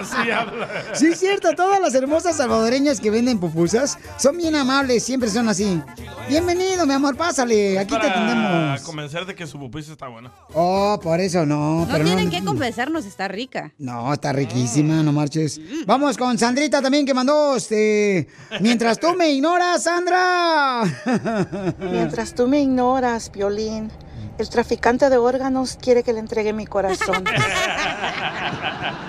[0.00, 0.68] Así habla.
[0.94, 5.48] Sí, es cierto, todas las hermosas salvadoreñas que venden pupusas son bien amables, siempre son
[5.48, 5.80] así.
[6.28, 8.80] Bienvenido, mi amor, pásale, aquí te Para atendemos.
[8.82, 10.32] convencer de que su pupisa está buena.
[10.54, 12.30] Oh, por eso no, No pero tienen no.
[12.30, 13.72] que convencernos, está rica.
[13.78, 15.60] No, está riquísima, no marches.
[15.86, 18.28] Vamos con Sandrita también que mandó, este,
[18.60, 20.82] mientras tú me ignoras, Sandra.
[21.78, 23.90] Mientras tú me ignoras, Violín,
[24.38, 27.24] el traficante de órganos quiere que le entregue mi corazón.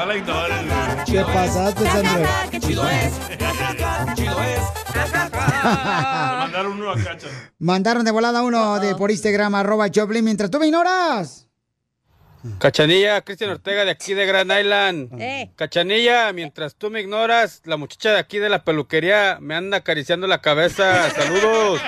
[0.00, 1.04] No la.
[1.04, 2.48] ¿Qué pasaste, Sandra?
[2.50, 3.12] Qué chido es.
[4.14, 4.60] chido es.
[5.62, 7.26] Mandaron uno a Cacha.
[7.58, 11.48] Mandaron de volada uno de por Instagram, arroba Choplin, mientras tú me ignoras.
[12.58, 15.20] Cachanilla, Cristian Ortega de aquí de Grand Island.
[15.20, 15.52] Eh.
[15.54, 20.26] Cachanilla, mientras tú me ignoras, la muchacha de aquí de la peluquería me anda acariciando
[20.26, 21.10] la cabeza.
[21.10, 21.82] Saludos.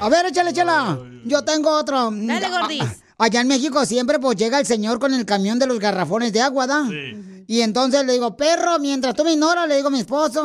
[0.00, 0.98] A ver, échale, chela.
[1.24, 2.10] Yo tengo otro.
[2.12, 2.82] Dale, gordis.
[2.82, 6.32] Ah, Allá en México siempre pues llega el señor con el camión de los garrafones
[6.32, 6.86] de agua, ¿da?
[7.46, 10.42] Y entonces le digo, perro, mientras tú me ignoras, le digo a mi esposo.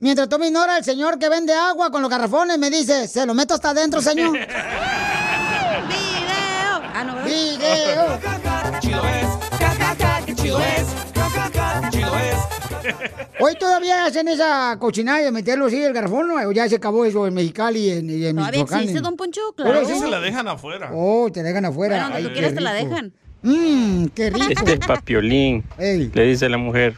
[0.00, 3.24] Mientras tú me ignoras, el señor que vende agua con los garrafones me dice, ¿se
[3.24, 4.32] lo meto hasta adentro, señor?
[4.36, 4.46] Video.
[6.92, 7.28] Ah, no, ¿verdad?
[7.28, 8.18] Video.
[13.40, 16.36] Hoy todavía hacen esa cochinada de meterlo así el garrafón, ¿no?
[16.48, 18.80] O ya se acabó eso en Mexicali y en, y en Todavía Michoacán.
[18.80, 19.86] existe, don Poncho, Pero claro.
[19.86, 20.90] sí se la dejan afuera.
[20.94, 21.96] Oh, te dejan afuera.
[21.96, 23.12] Bueno, donde Ay, tú quieras te la dejan.
[23.42, 24.46] Mmm, qué rico.
[24.48, 25.64] Este es pa' Piolín.
[25.78, 26.10] Ey.
[26.12, 26.94] Le dice la mujer.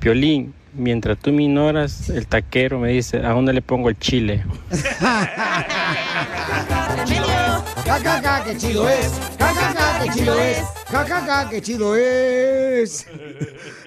[0.00, 4.44] Piolín, mientras tú me ignoras, el taquero me dice, ¿a dónde le pongo el chile?
[7.84, 9.10] Ja, ja, ja, qué chido es.
[9.38, 10.58] Ja, ja, ja, qué chido es.
[10.90, 13.06] Ja, ja, ja, qué chido es.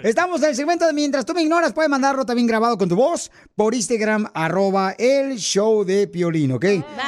[0.04, 2.96] Estamos en el segmento de Mientras tú me ignoras, puedes mandarlo también grabado con tu
[2.96, 6.66] voz por Instagram, arroba el show de Piolín, ¿ok?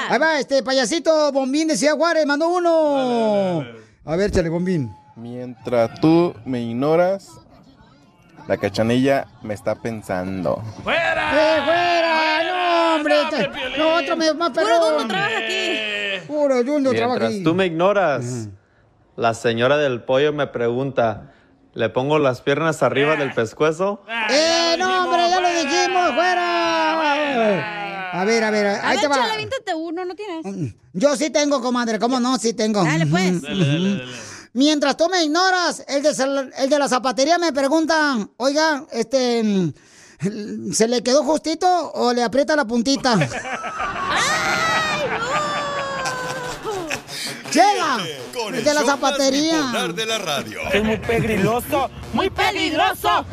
[0.09, 3.63] Ahí va, este payasito Bombín de Ciudad Juárez, mandó uno.
[4.05, 4.91] A ver, chale, Bombín.
[5.15, 7.29] Mientras tú me ignoras,
[8.47, 10.63] la cachanilla me está pensando.
[10.79, 12.43] ¡Eh, fuera!
[12.43, 13.15] ¡No, hombre!
[13.77, 14.79] No, otro me- más perrón.
[14.79, 15.86] Puro Dundo trabaja aquí.
[16.27, 16.63] Puro
[16.93, 18.49] trabaja tú me ignoras,
[19.15, 21.31] la señora del pollo me pregunta,
[21.73, 24.03] ¿le pongo las piernas arriba del pescuezo?
[24.29, 25.29] ¡Eh, no, hombre!
[25.29, 26.11] ¡Ya lo dijimos!
[26.13, 26.47] ¡Fuera!
[28.13, 29.15] A ver, a ver, A ahí ver, te va.
[29.15, 30.73] chale, aviéntate uno, ¿no tienes?
[30.93, 32.37] Yo sí tengo, comadre, ¿cómo no?
[32.37, 32.83] Sí tengo.
[32.83, 33.41] Dale, pues.
[34.53, 40.71] Mientras tú me ignoras, el de, el de la zapatería me pregunta, oiga, este, mm,
[40.71, 43.17] ¿se le quedó justito o le aprieta la puntita?
[47.49, 48.05] ¡Chela!
[48.33, 49.87] Con El de la zapatería.
[49.93, 50.59] de la radio.
[50.73, 51.89] Es muy pegriloso.
[52.13, 53.25] ¡Muy peligroso!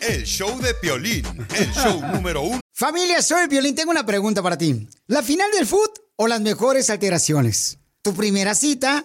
[0.00, 1.24] El show de Piolín,
[1.56, 2.60] el show número uno.
[2.72, 3.74] Familia, soy Violín.
[3.74, 4.88] Tengo una pregunta para ti.
[5.06, 7.78] ¿La final del foot o las mejores alteraciones?
[8.02, 9.04] ¿Tu primera cita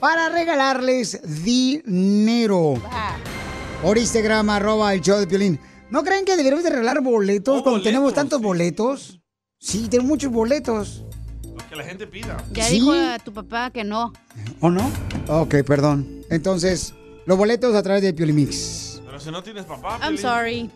[0.00, 2.74] para regalarles dinero.
[3.82, 5.58] Por Instagram, arroba el show de Piolín.
[5.90, 9.20] ¿No creen que deberíamos de regalar boletos cuando tenemos tantos boletos?
[9.58, 11.04] Sí, tenemos muchos boletos.
[11.44, 12.36] Lo que la gente pida.
[12.52, 12.74] Ya Sí.
[12.74, 14.12] dijo a tu papá que no.
[14.60, 14.90] ¿O no?
[15.28, 16.22] Ok, perdón.
[16.30, 16.94] Entonces,
[17.26, 19.02] los boletos a través de Piolimix.
[19.04, 20.18] Pero si no tienes papá, I'm Piolín.
[20.18, 20.70] sorry.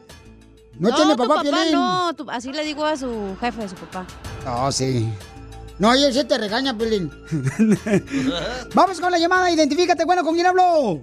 [0.79, 1.73] ¿No tiene papá, tu papá Piolín?
[1.73, 2.15] no.
[2.15, 4.07] tu- así le digo a su jefe, a su papá.
[4.47, 5.09] Oh, sí.
[5.79, 7.11] No, y él sí te regaña, Piolín.
[8.75, 10.05] Vamos con la llamada, identifícate.
[10.05, 11.01] Bueno, ¿con quién hablo?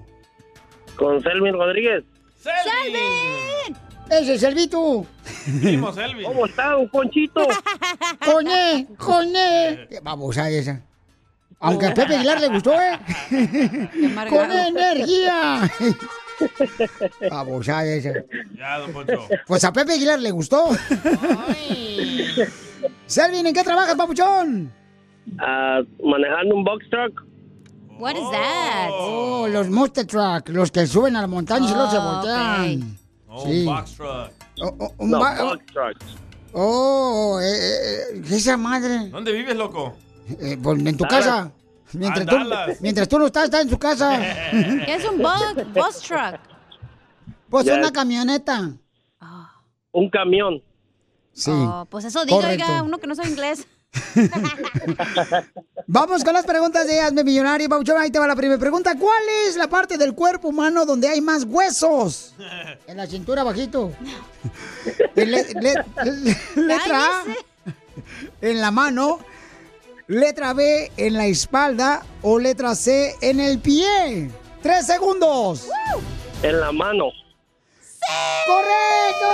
[0.95, 2.03] Con Selmin Rodríguez.
[2.37, 3.75] ¡Selvin!
[4.09, 5.05] Ese es Selvito.
[5.61, 6.23] Primo Selvi.
[6.23, 7.47] ¿Cómo está, un Ponchito?
[8.25, 9.87] Coñé, coñé.
[10.03, 10.81] Vamos a esa.
[11.59, 12.99] Aunque a Pepe Aguilar le gustó, ¿eh?
[14.29, 15.61] Con energía.
[17.29, 18.11] Vamos a esa.
[18.55, 19.27] Ya, don Poncho.
[19.47, 20.69] Pues a Pepe Aguilar le gustó.
[23.05, 24.71] Selvin, ¿en qué trabajas, papuchón?
[25.39, 27.23] Ah, manejando un box truck.
[27.99, 28.89] What is that?
[28.91, 32.97] Oh, los monster truck, los que suben a la montaña y luego se Oh, voltean.
[33.29, 33.65] Oh, Sí.
[33.65, 34.31] box truck.
[34.61, 35.97] Oh, oh, un No, ba- box truck.
[36.53, 39.09] Oh, eh, eh, esa madre.
[39.09, 39.95] ¿Dónde vives, loco?
[40.39, 41.25] Eh, pues, en tu Dallas.
[41.25, 41.51] casa.
[41.93, 44.19] Mientras Ah, tú, mientras tú no estás, estás en su casa.
[44.51, 46.39] ¿Qué es un bus, bus truck?
[47.49, 48.71] Pues una camioneta.
[49.91, 50.61] Un camión.
[51.33, 51.51] Sí.
[51.53, 53.67] Oh, pues eso diga, oiga, uno que no sabe inglés.
[55.87, 57.97] Vamos con las preguntas de Hazme Millonario, Pauchón.
[58.01, 58.95] Ahí te va la primera pregunta.
[58.97, 62.33] ¿Cuál es la parte del cuerpo humano donde hay más huesos?
[62.87, 63.91] En la cintura bajito.
[65.15, 65.85] Le- le- le-
[66.55, 67.23] letra A.
[68.41, 69.19] En la mano.
[70.07, 72.03] Letra B en la espalda.
[72.21, 74.29] O letra C en el pie.
[74.61, 75.67] Tres segundos.
[76.41, 77.09] En la mano.
[78.45, 79.27] ¡Correcto!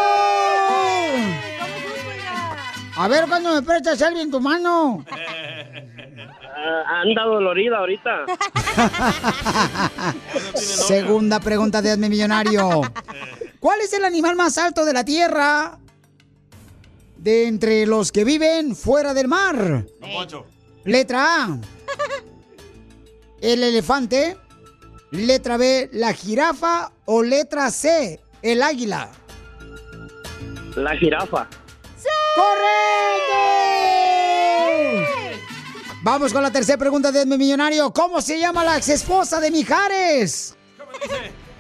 [3.00, 5.06] A ver cuándo me prestas algo en tu mano.
[5.10, 8.26] Ah, anda dolorida ahorita.
[10.56, 12.82] Segunda pregunta de Hazme Millonario.
[13.62, 15.80] ¿Cuál es el animal más alto de la Tierra
[17.16, 19.86] de entre los que viven fuera del mar?
[20.84, 21.58] Letra A.
[23.40, 24.36] El elefante.
[25.12, 25.90] Letra B.
[25.94, 26.92] La jirafa.
[27.06, 28.20] O letra C.
[28.42, 29.10] El águila.
[30.76, 31.48] La jirafa.
[32.36, 32.70] ¡Correcto!
[36.02, 37.92] Vamos con la tercera pregunta de Hazme Millonario.
[37.92, 40.56] ¿Cómo se llama la ex esposa de Mijares?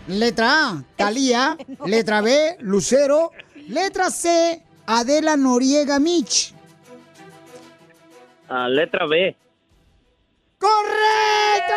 [0.07, 1.57] Letra A, Talía.
[1.86, 3.32] Letra B, Lucero.
[3.67, 6.53] Letra C, Adela Noriega Mich.
[8.47, 9.36] Ah, letra B.
[10.57, 11.74] ¡Correcto!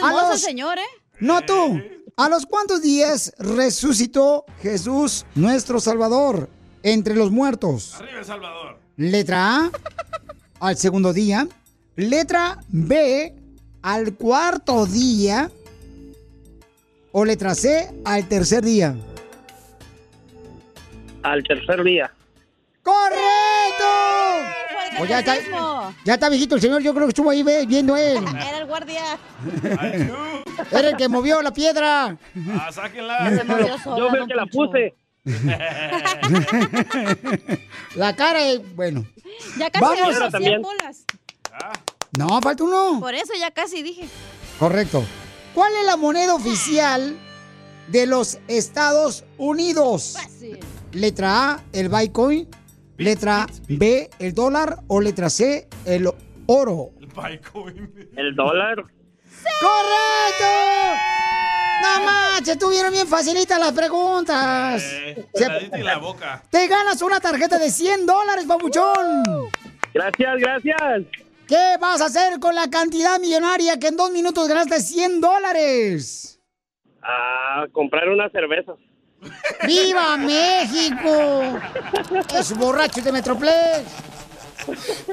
[0.00, 0.82] Mozo, los- señor, ¿eh?
[1.20, 1.80] No tú.
[2.16, 6.48] ¿A los cuántos días resucitó Jesús, nuestro Salvador,
[6.82, 7.94] entre los muertos?
[7.96, 8.78] Arriba, El Salvador.
[8.96, 9.70] Letra A,
[10.60, 11.48] al segundo día.
[11.96, 13.34] Letra B,
[13.82, 15.50] al cuarto día.
[17.16, 18.94] o letra C, al tercer día?
[21.22, 22.12] Al tercer día.
[22.82, 24.13] ¡Correcto!
[25.00, 25.34] O ya está,
[26.04, 28.22] ya está viejito el señor, yo creo que estuvo ahí ve- viendo él.
[28.48, 29.02] Era el guardia.
[30.70, 32.16] Era el que movió la piedra.
[32.58, 33.30] Ah, sáquenla.
[33.96, 34.94] Yo fui el que la puse.
[37.96, 39.04] La cara, es- bueno.
[39.58, 39.98] Ya casi Vamos.
[40.00, 40.62] agarro 100 También.
[40.62, 41.04] bolas.
[42.18, 42.98] No, falta uno.
[43.00, 44.08] Por eso ya casi dije.
[44.58, 45.04] Correcto.
[45.54, 47.16] ¿Cuál es la moneda oficial
[47.88, 50.16] de los Estados Unidos?
[50.92, 52.48] Letra A, el Bitcoin.
[52.96, 54.78] Letra B, el dólar.
[54.88, 56.08] O letra C, el
[56.46, 56.90] oro.
[58.16, 58.76] El dólar.
[59.60, 60.44] ¡Correcto!
[61.82, 64.82] No manches, estuvieron bien facilitas las preguntas.
[64.82, 66.42] Eh, Se- la boca.
[66.50, 69.22] Te ganas una tarjeta de 100 dólares, papuchón.
[69.92, 71.02] Gracias, gracias.
[71.46, 76.40] ¿Qué vas a hacer con la cantidad millonaria que en dos minutos ganaste 100 dólares?
[77.02, 78.76] A comprar unas cervezas.
[79.66, 81.58] ¡Viva México!
[82.38, 83.84] Es borracho de Metroplex.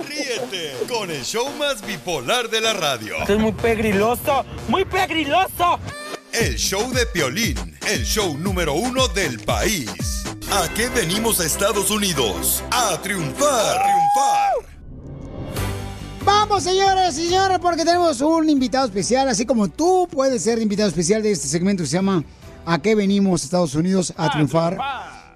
[0.07, 3.18] Ríete con el show más bipolar de la radio.
[3.18, 5.80] Esto es muy pegriloso, muy pegriloso.
[6.32, 9.89] El show de Piolín, el show número uno del país.
[10.51, 12.64] ¿A qué venimos a Estados Unidos?
[12.72, 13.78] A triunfar.
[13.78, 14.72] A triunfar.
[16.24, 20.88] Vamos, señores y señores, porque tenemos un invitado especial, así como tú puedes ser invitado
[20.88, 22.24] especial de este segmento que se llama
[22.66, 24.78] ¿A qué venimos Estados Unidos a triunfar?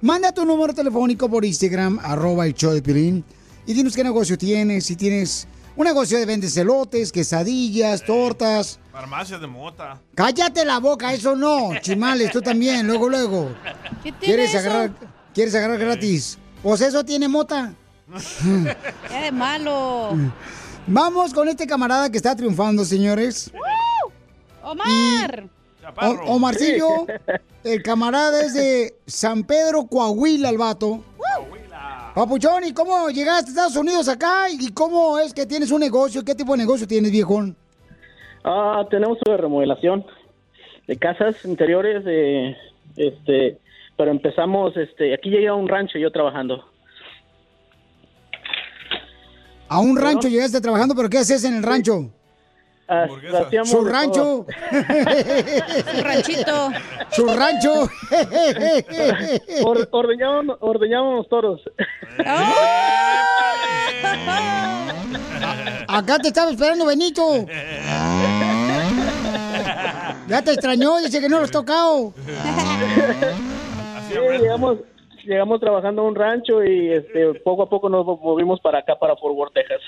[0.01, 3.23] Manda tu número telefónico por Instagram, arroba el show de Piolín,
[3.65, 8.79] y dinos qué negocio tienes, si tienes un negocio de vendes elotes, quesadillas, tortas.
[8.91, 9.99] Farmacia de mota.
[10.13, 13.51] Cállate la boca, eso no, chimales, tú también, luego, luego.
[14.03, 14.59] ¿Qué tiene ¿Quieres eso?
[14.59, 14.91] agarrar,
[15.33, 16.37] ¿Quieres agarrar gratis?
[16.61, 17.73] Pues eso tiene mota.
[19.09, 20.11] ¡Qué de malo!
[20.87, 23.51] Vamos con este camarada que está triunfando, señores.
[24.61, 25.49] ¡Omar!
[26.01, 27.05] O- Omarcillo,
[27.63, 31.03] el camarada es de San Pedro, Coahuila, el vato.
[32.13, 34.49] Papuchón, ¿y cómo llegaste a Estados Unidos acá?
[34.49, 36.23] ¿Y cómo es que tienes un negocio?
[36.23, 37.57] ¿Qué tipo de negocio tienes, viejón?
[38.45, 40.05] Ah, tenemos una remodelación
[40.87, 42.55] de casas interiores, de,
[42.95, 43.59] este,
[43.97, 46.63] pero empezamos, este, aquí llegué a un rancho yo trabajando.
[49.67, 52.11] A un rancho llegaste trabajando, pero ¿qué haces en el rancho?
[52.87, 54.45] Hacíamos Su rancho.
[55.95, 56.69] Su ranchito.
[57.11, 57.89] Su rancho.
[59.65, 61.61] Or- ordeñábamos, ordeñábamos toros.
[65.87, 67.45] Acá te estaba esperando Benito.
[70.27, 72.13] Ya te extrañó, dice que no lo has tocado.
[74.09, 74.77] Sí, llegamos,
[75.23, 79.15] llegamos trabajando en un rancho y este, poco a poco nos movimos para acá, para
[79.15, 79.81] Fort Worth, Texas.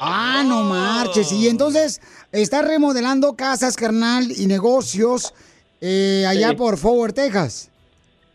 [0.00, 1.32] Ah, no marches.
[1.32, 2.00] Y entonces
[2.32, 5.34] estás remodelando casas, carnal, y negocios
[5.80, 6.56] eh, allá Sí.
[6.56, 7.70] por Forward, Texas.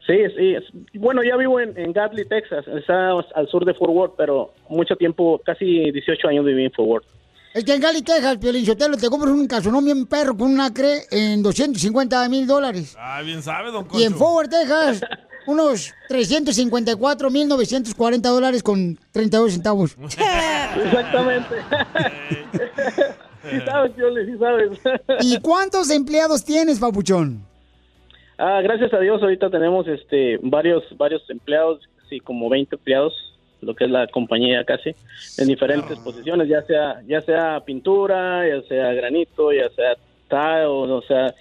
[0.06, 0.56] Sí, sí.
[1.00, 2.66] Bueno, ya vivo en, en Gatley, Texas.
[2.68, 6.88] Está al sur de Fort Worth, pero mucho tiempo, casi 18 años viví en Fort
[6.90, 7.06] Worth.
[7.54, 10.60] Es que en Gali, Texas, Piolín Sotelo, te compras un calzonón bien perro con un
[10.60, 12.96] acre en 250 mil dólares.
[13.00, 14.26] Ah, bien sabe, don Y en Concho.
[14.26, 15.02] Forward, Texas,
[15.46, 19.98] unos 354 mil 940 dólares con 32 centavos.
[20.02, 21.56] Exactamente.
[23.50, 24.80] sí sabes, Pioli, sí sabes.
[25.22, 27.46] ¿Y cuántos empleados tienes, papuchón?
[28.38, 31.80] Ah, gracias a Dios ahorita tenemos este varios varios empleados,
[32.10, 33.14] sí, como 20 empleados,
[33.62, 34.96] lo que es la compañía casi,
[35.38, 39.96] en diferentes posiciones, ya sea ya sea pintura, ya sea granito, ya sea
[40.28, 41.34] tile, o sea,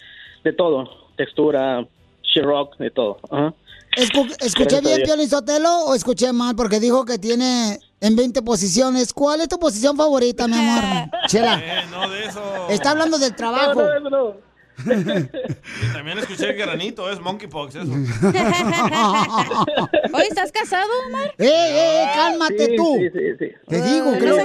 [0.44, 1.86] de todo, textura,
[2.22, 3.18] sheetrock, de todo.
[3.30, 3.54] Ajá.
[3.96, 5.02] Escu- ¿Escuché bien.
[5.04, 6.54] Piolín Sotelo, o escuché mal?
[6.56, 9.12] Porque dijo que tiene en 20 posiciones.
[9.12, 11.10] ¿Cuál es tu posición favorita, mi amor?
[11.28, 12.68] Chela, Eh, no de eso.
[12.70, 13.82] está hablando del trabajo.
[13.82, 14.52] No, no, no.
[14.84, 17.92] Y también escuché el granito, es monkeypox eso.
[20.14, 21.26] Oye, ¿estás casado, Omar?
[21.38, 22.96] ¡Eh, eh, eh, cálmate Sí, tú!
[22.98, 23.46] sí, sí, sí.
[23.68, 24.36] Te digo Ay, que no.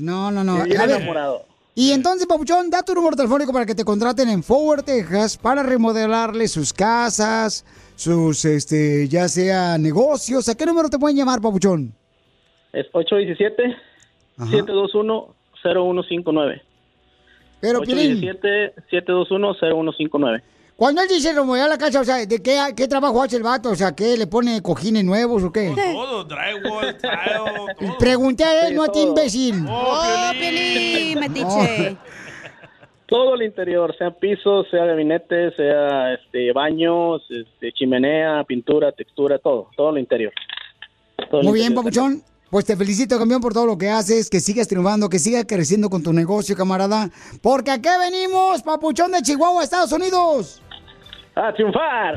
[0.00, 0.62] No, no, no.
[0.64, 1.08] Bien A ver,
[1.74, 5.62] y entonces, Papuchón, da tu número telefónico para que te contraten en Forward, Texas, para
[5.62, 7.64] remodelarle sus casas,
[8.00, 10.48] sus, este, ya sea negocios.
[10.48, 11.92] ¿A qué número te pueden llamar, Papuchón?
[12.72, 13.76] Es 817
[14.50, 16.62] 721 0159.
[17.60, 18.22] Pero, Piolín,
[18.90, 20.42] 817-721-0159.
[20.76, 23.68] cuando él dice remodelar la casa, o sea, ¿de qué, qué trabajo hace el vato?
[23.68, 24.16] O sea, ¿qué?
[24.16, 25.74] ¿Le pone cojines nuevos o qué?
[25.76, 29.08] Todo, drywall, tile, Pregunté a él, Sí, no a ti, todo.
[29.08, 29.66] imbécil.
[29.68, 31.96] ¡Oh, Piolín, metiche!
[33.10, 39.68] Todo el interior, sea piso, sea gabinete, sea este baños, este, chimenea, pintura, textura, todo,
[39.76, 40.32] todo el interior.
[41.28, 41.74] Todo el Muy bien.
[41.74, 42.22] Papuchón.
[42.50, 45.90] Pues te felicito, campeón, por todo lo que haces, que sigas triunfando, que sigas creciendo
[45.90, 47.10] con tu negocio, camarada.
[47.42, 50.62] Porque aquí venimos, papuchón de Chihuahua, Estados Unidos.
[51.34, 52.16] A triunfar.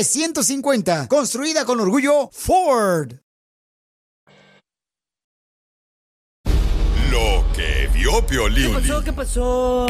[0.01, 1.07] F-150.
[1.07, 3.13] Construida con orgullo Ford.
[7.11, 8.75] Lo que vio Piolín.
[9.05, 9.85] ¿Qué pasó?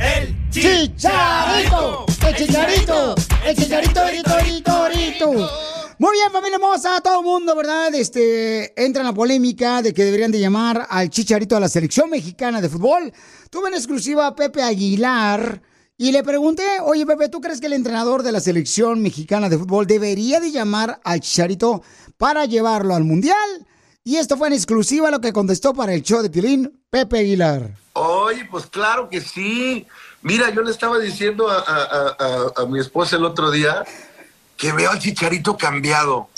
[0.00, 2.06] El ¡Chicharito!
[2.26, 3.14] ¡El chicharito!
[3.46, 5.50] ¡El chicharito, rito, rito, rito!
[5.98, 7.94] Muy bien, familia hermosa, todo el mundo, ¿verdad?
[7.94, 12.10] Este, entra en la polémica de que deberían de llamar al chicharito a la selección
[12.10, 13.12] mexicana de fútbol.
[13.48, 15.62] Tuve en exclusiva a Pepe Aguilar
[16.08, 19.58] y le pregunté, oye Pepe, ¿tú crees que el entrenador de la selección mexicana de
[19.58, 21.82] fútbol debería de llamar al chicharito
[22.18, 23.36] para llevarlo al mundial?
[24.04, 27.70] Y esto fue en exclusiva lo que contestó para el show de Pilín Pepe Aguilar.
[27.92, 29.86] Oye, pues claro que sí.
[30.22, 33.84] Mira, yo le estaba diciendo a, a- a- a mi esposa el otro día
[34.56, 36.28] que veo al chicharito cambiado.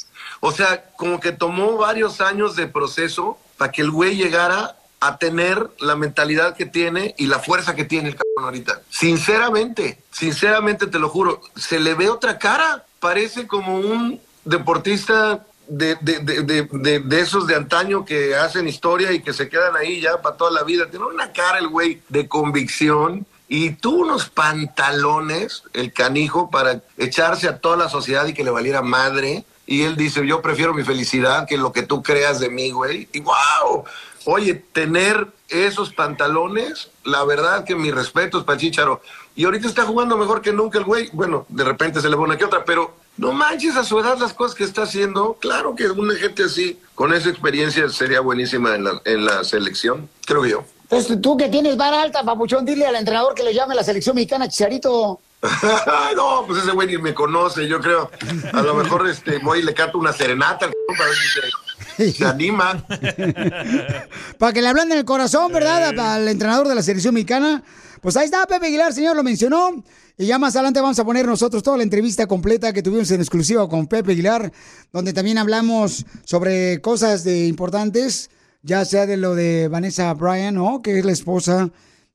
[0.40, 5.18] O sea, como que tomó varios años de proceso para que el güey llegara a
[5.18, 8.80] tener la mentalidad que tiene y la fuerza que tiene el cabrón ahorita.
[8.88, 12.86] Sinceramente, sinceramente te lo juro, se le ve otra cara.
[13.00, 19.20] Parece como un deportista de, de, de, de, esos de antaño que hacen historia y
[19.20, 20.88] que se quedan ahí ya para toda la vida.
[20.88, 27.46] Tiene una cara el güey de convicción y tú unos pantalones, el canijo, para echarse
[27.46, 29.44] a toda la sociedad y que le valiera madre.
[29.66, 33.08] Y él dice, yo prefiero mi felicidad que lo que tú creas de mí, güey.
[33.12, 33.84] Y wow,
[34.24, 39.00] oye, tener esos pantalones, la verdad que mi respeto es para el Chícharo.
[39.36, 41.10] Y ahorita está jugando mejor que nunca el güey.
[41.12, 44.18] Bueno, de repente se le va una que otra, pero no manches a su edad
[44.18, 45.34] las cosas que está haciendo.
[45.40, 50.08] Claro que una gente así, con esa experiencia, sería buenísima en la, en la selección,
[50.24, 50.64] creo yo.
[50.84, 53.84] Entonces, tú que tienes vara alta, papuchón, dile al entrenador que le llame a la
[53.84, 55.20] selección mexicana Chicharito.
[56.16, 58.10] No, pues ese güey ni me conoce, yo creo.
[58.52, 61.40] A lo mejor este voy y le canto una serenata al para ver si se,
[61.96, 62.84] se anima.
[64.38, 65.98] Para que le hablen en el corazón, ¿verdad?
[65.98, 67.62] Al entrenador de la selección mexicana.
[68.00, 69.82] Pues ahí está, Pepe Aguilar, señor, lo mencionó.
[70.16, 73.20] Y ya más adelante vamos a poner nosotros toda la entrevista completa que tuvimos en
[73.20, 74.52] exclusiva con Pepe Aguilar,
[74.92, 78.30] donde también hablamos sobre cosas de importantes,
[78.62, 80.82] ya sea de lo de Vanessa Bryan, ¿no?
[80.82, 81.70] Que es la esposa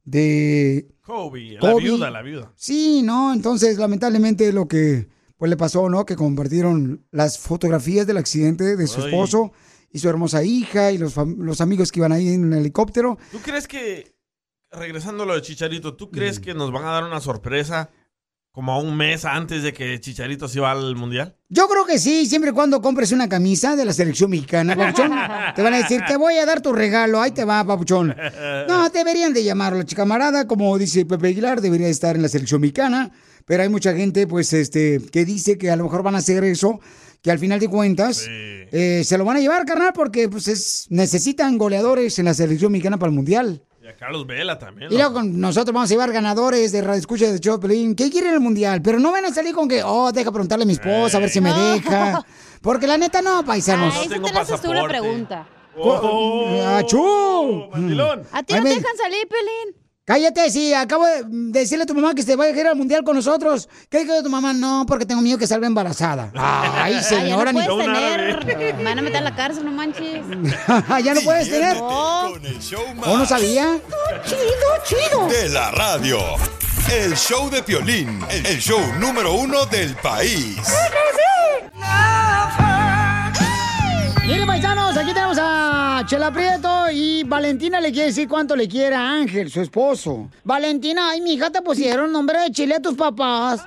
[0.05, 2.53] de Kobe, la viuda, la viuda.
[2.55, 3.33] Sí, ¿no?
[3.33, 5.07] Entonces, lamentablemente lo que
[5.39, 6.05] pues le pasó, ¿no?
[6.05, 9.07] Que compartieron las fotografías del accidente de su Ay.
[9.07, 9.53] esposo
[9.89, 13.17] y su hermosa hija y los, los amigos que iban ahí en el helicóptero.
[13.31, 14.13] ¿Tú crees que,
[14.69, 17.89] regresando a lo de Chicharito, ¿tú crees que nos van a dar una sorpresa
[18.51, 21.37] como a un mes antes de que Chicharito se va al mundial?
[21.47, 25.09] Yo creo que sí, siempre y cuando compres una camisa de la selección mexicana, papuchón,
[25.55, 28.13] te van a decir, te voy a dar tu regalo, ahí te va, papuchón.
[28.67, 33.09] No, deberían de llamarlo, chicamarada, como dice Pepe Aguilar, debería estar en la selección mexicana,
[33.49, 36.43] pero hay mucha gente, pues, este, que dice que a lo mejor van a hacer
[36.43, 36.79] eso,
[37.23, 40.85] que al final de cuentas eh, se lo van a llevar, carnal, porque pues es,
[40.89, 43.63] necesitan goleadores en la selección mexicana para el mundial.
[43.83, 44.91] Y a Carlos Vela también.
[44.91, 47.95] Y luego con- nosotros vamos a llevar ganadores de Radio Escucha de Choplin.
[47.95, 48.83] ¿Qué quieren en el mundial?
[48.83, 51.29] Pero no van a salir con que, oh, deja preguntarle a mi esposa a ver
[51.31, 51.73] si me No.
[51.73, 52.23] deja.
[52.61, 53.95] Porque la neta no, paisanos.
[53.97, 55.47] Ah, eso te la haces tú la pregunta.
[55.75, 57.63] Oh, ¡Achú!
[58.31, 59.88] ¿A ti no te dejan salir, Pelín?
[60.09, 63.03] Cállate, sí, acabo de decirle a tu mamá que se vaya a ir al mundial
[63.03, 63.69] con nosotros.
[63.89, 64.53] ¿Qué dijo tu mamá?
[64.53, 66.31] No, porque tengo miedo que salga embarazada.
[66.33, 68.75] Ay, señora, ya ni no puedes tener.
[68.77, 70.23] Me van a meter a la cárcel, no manches.
[71.05, 71.77] ya no puedes tener.
[71.77, 72.31] No.
[72.31, 73.77] Con el show más ¿O no sabía?
[74.25, 74.39] chido,
[74.83, 76.17] chido de la radio.
[76.91, 80.57] El show de Piolín, el show número uno del país.
[84.29, 88.93] Miren, paisanos, aquí tenemos a Chela Prieto y Valentina le quiere decir cuánto le quiere
[88.95, 90.29] a Ángel, su esposo.
[90.43, 93.65] Valentina, ay, mi hija, te pusieron nombre de chile a tus papás.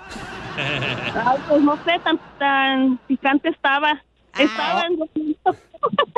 [0.56, 4.02] Ay, pues no sé, tan, tan picante estaba.
[4.38, 4.98] Estaba en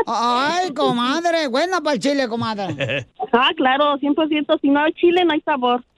[0.06, 3.06] Ay, comadre, buena para el chile, comadre.
[3.36, 4.60] Ah, claro, 100%.
[4.60, 5.82] Si no hay chile, no hay sabor.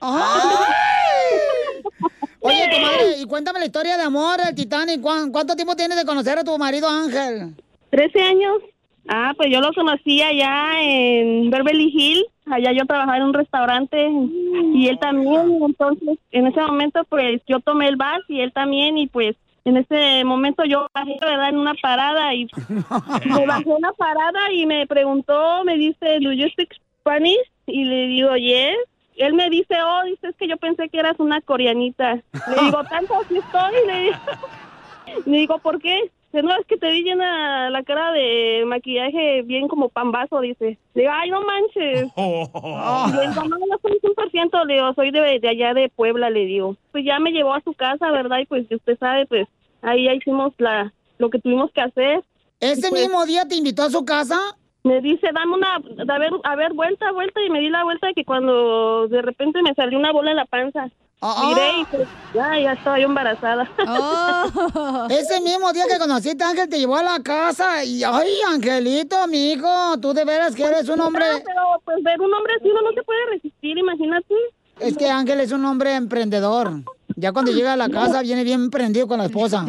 [2.41, 5.01] Oye, comadre, y cuéntame la historia de amor del Titanic.
[5.01, 7.53] ¿Cuán- ¿Cuánto tiempo tienes de conocer a tu marido Ángel?
[7.89, 8.57] 13 años.
[9.09, 12.27] Ah, pues yo lo conocí allá en Beverly Hills.
[12.45, 14.09] Allá yo trabajaba en un restaurante
[14.73, 15.59] y él también.
[15.63, 18.97] Entonces, en ese momento, pues yo tomé el bus y él también.
[18.97, 19.35] Y pues
[19.65, 21.49] en ese momento yo bajé, ¿verdad?
[21.49, 22.47] En una parada y
[23.25, 27.51] me bajé en la parada y me preguntó, me dice, ¿do you speak Spanish?
[27.65, 28.77] Y le digo, yes.
[29.17, 32.13] Él me dice, oh, dice, es que yo pensé que eras una coreanita.
[32.13, 33.87] Le digo, tanto así estoy.
[33.87, 34.17] Le digo,
[35.25, 36.11] le digo, ¿por qué?
[36.33, 40.77] No, es que te vi llena la cara de maquillaje bien como pambazo, dice.
[40.93, 42.11] Le digo, ay, no manches.
[42.15, 46.45] Le digo, no, no soy 100%, le digo, soy de, de allá de Puebla, le
[46.45, 46.75] digo.
[46.91, 48.39] Pues ya me llevó a su casa, ¿verdad?
[48.39, 49.47] Y pues usted sabe, pues
[49.81, 52.23] ahí ya hicimos la, lo que tuvimos que hacer.
[52.59, 54.37] ¿Ese Pues, mismo día te invitó a su casa?
[54.83, 58.13] Me dice, dame una, a ver, a ver, vuelta, vuelta, y me di la vuelta
[58.15, 60.89] que cuando de repente me salió una bola en la panza.
[61.19, 63.67] Miré y pues, ya, ya estaba yo embarazada.
[65.09, 69.27] Ese mismo día que conociste a Ángel te llevó a la casa y, ay, Angelito,
[69.27, 71.25] mi hijo, tú de veras que eres un hombre...
[71.31, 74.35] No, pero pues ver un hombre así uno no se puede resistir, imagínate.
[74.79, 76.83] Es que Ángel es un hombre emprendedor.
[77.15, 79.63] Ya cuando llega a la casa viene bien emprendido con la esposa.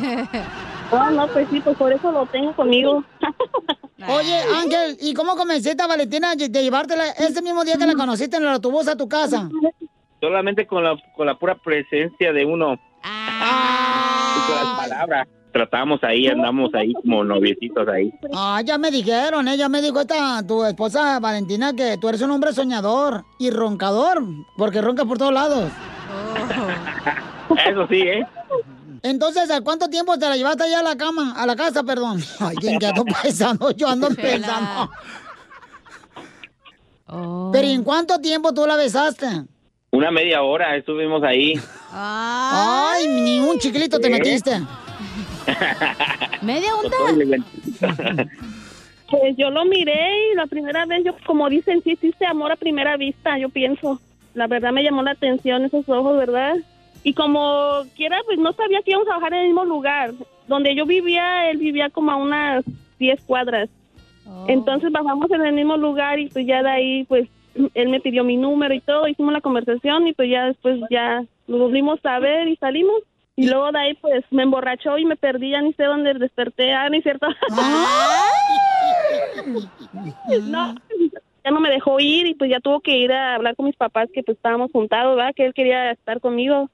[0.93, 3.03] No, no, pues sí, pues por eso lo tengo conmigo.
[4.07, 7.95] Oye, Ángel, ¿y cómo convenciste a Valentina de de llevártela ese mismo día que la
[7.95, 9.49] conociste en el autobús a tu casa?
[10.21, 12.75] Solamente con la, con la pura presencia de uno.
[12.75, 15.29] Y con las palabras.
[15.53, 18.13] Tratamos ahí, andamos ahí como noviecitos ahí.
[18.35, 19.57] Ah, ya me dijeron, ¿eh?
[19.57, 24.23] Ya me dijo esta, tu esposa Valentina, que tú eres un hombre soñador y roncador,
[24.57, 25.71] porque roncas por todos lados.
[27.67, 28.27] Eso sí, ¿eh?
[29.03, 32.23] Entonces, ¿a cuánto tiempo te la llevaste allá a la cama, a la casa, perdón?
[32.41, 33.71] Ay, ¿quién quedó pensando?
[33.71, 34.91] Yo ando pensando.
[37.53, 39.27] Pero ¿y en cuánto tiempo tú la besaste?
[39.91, 41.55] Una media hora estuvimos ahí.
[41.91, 44.61] Ay, ni un chiquilito te metiste.
[46.43, 48.27] ¿Media onda?
[49.11, 52.57] Pues yo lo miré y la primera vez, yo como dicen, sí existe amor a
[52.57, 53.99] primera vista, yo pienso.
[54.35, 56.57] La verdad me llamó la atención esos ojos, ¿verdad?
[57.05, 60.13] Y como quiera, pues no sabía que íbamos a bajar en el mismo lugar.
[60.47, 62.65] Donde yo vivía, él vivía como a unas
[62.99, 63.71] 10 cuadras.
[64.47, 67.31] Entonces bajamos en el mismo lugar y pues ya de ahí, pues
[67.75, 71.25] él me pidió mi número y todo, hicimos la conversación y pues ya después ya
[71.47, 73.03] nos volvimos a ver y salimos.
[73.37, 76.73] Y luego de ahí pues me emborrachó y me perdí, ya ni sé dónde desperté,
[76.73, 77.29] ah, no es cierto.
[80.43, 80.75] no,
[81.45, 83.77] ya no me dejó ir y pues ya tuvo que ir a hablar con mis
[83.77, 85.35] papás que pues estábamos juntados, ¿verdad?
[85.35, 86.69] Que él quería estar conmigo.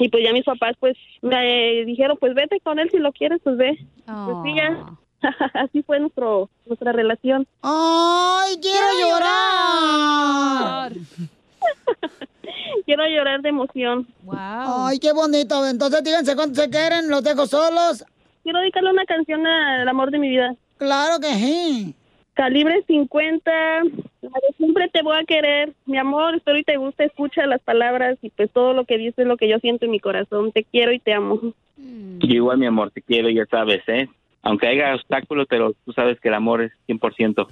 [0.00, 3.40] Y pues ya mis papás pues me dijeron, pues vete con él si lo quieres,
[3.42, 3.78] pues ve.
[4.04, 4.86] Pues sí, ya.
[5.54, 7.46] Así fue nuestro nuestra relación.
[7.62, 10.92] ¡Ay, quiero llorar!
[12.86, 14.06] quiero llorar de emoción.
[14.36, 15.66] Ay, qué bonito.
[15.66, 18.04] Entonces, díganse cuánto se quieren, los dejo solos.
[18.42, 20.54] Quiero dedicarle una canción al amor de mi vida.
[20.78, 21.94] Claro que sí.
[22.34, 25.72] Calibre 50, la de siempre te voy a querer.
[25.86, 29.18] Mi amor, espero y te guste, escucha las palabras y pues todo lo que dices
[29.18, 30.52] es lo que yo siento en mi corazón.
[30.52, 31.40] Te quiero y te amo.
[31.76, 34.08] Yo igual, mi amor, te quiero, ya sabes, ¿eh?
[34.48, 37.46] Aunque haya obstáculos, pero tú sabes que el amor es 100%.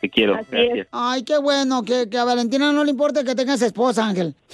[0.00, 0.86] Te quiero, gracias.
[0.92, 4.32] Ay, qué bueno, que, que a Valentina no le importa que tengas esposa, Ángel.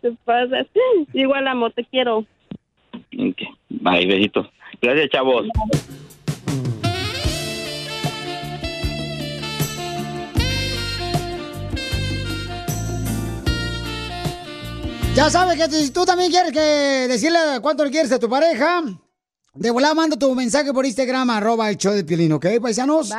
[0.00, 0.66] Te pasas.
[1.12, 2.24] Igual, amor, te quiero.
[3.68, 4.48] Bye, besitos.
[4.80, 5.46] Gracias, chavos.
[15.14, 18.82] Ya sabes que si tú también quieres que decirle cuánto le quieres a tu pareja,
[19.54, 23.10] de volada manda tu mensaje por Instagram, arroba el show de Piolín, ¿ok, paisanos?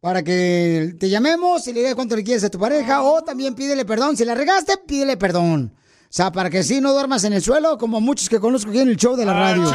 [0.00, 3.54] Para que te llamemos y le digas cuánto le quieres a tu pareja, o también
[3.54, 4.16] pídele perdón.
[4.16, 5.72] Si la regaste, pídele perdón.
[5.74, 8.80] O sea, para que así no duermas en el suelo, como muchos que conozco aquí
[8.80, 9.70] en el show de la radio.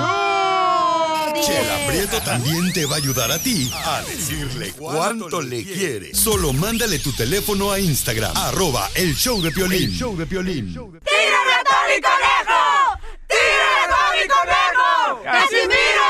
[1.42, 6.14] Chela Prieto también te va a ayudar a ti a decirle cuánto le quiere.
[6.14, 9.84] Solo mándale tu teléfono a Instagram, arroba el show de Piolín.
[9.84, 10.74] El show de Piolín.
[10.74, 13.00] ¡Tírame a Tony Conejo!
[13.28, 15.24] ¡Tírame a Tony Conejo!
[15.24, 16.06] ¡Casimiro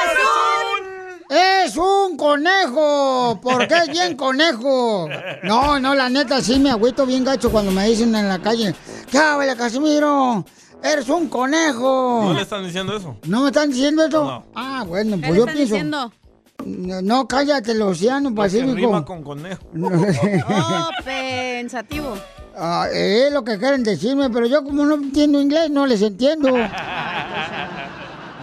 [1.30, 3.39] ¡Es un conejo!
[3.41, 5.09] ¿Por qué es bien conejo?
[5.43, 8.76] No, no, la neta, sí me agüito bien gacho cuando me dicen en la calle.
[9.09, 10.45] ¿Qué habla, Casimiro?
[10.91, 12.21] ¡Eres un conejo!
[12.25, 13.17] ¿No le están diciendo eso?
[13.25, 14.43] ¿No me están diciendo eso?
[14.55, 15.83] Ah, bueno, pues yo pienso.
[15.83, 18.73] No, no, cállate, el océano Lo que Pacífico.
[18.75, 19.61] rima con conejo.
[19.81, 22.15] Oh, pensativo.
[22.57, 26.49] Ah, es lo que quieren decirme, pero yo como no entiendo inglés, no les entiendo.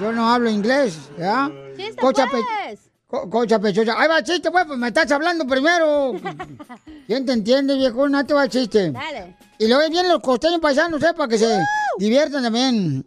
[0.00, 1.48] Yo no hablo inglés, ¿ya?
[1.76, 2.90] ¡Chiste, Cocha, pues!
[3.12, 3.94] Co- cocha pechocha.
[4.00, 6.14] Ahí va el chiste, pues, pues me estás hablando primero.
[7.06, 8.08] ¿Quién te entiende, viejo?
[8.08, 8.90] No te va el chiste.
[8.90, 9.36] Dale.
[9.58, 11.12] Y luego vienen los costeños paisanos, ¿eh?
[11.14, 11.58] Para que se
[11.98, 13.04] diviertan también.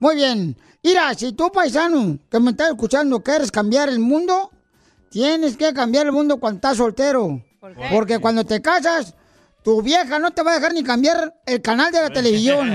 [0.00, 0.56] Muy bien.
[0.82, 4.50] Mira, si tú, paisano, que me estás escuchando, quieres cambiar el mundo,
[5.08, 7.40] tienes que cambiar el mundo cuando estás soltero.
[7.60, 7.86] qué?
[7.92, 9.14] Porque cuando te casas,
[9.62, 12.68] tu vieja no te va a dejar ni cambiar el canal de la televisión.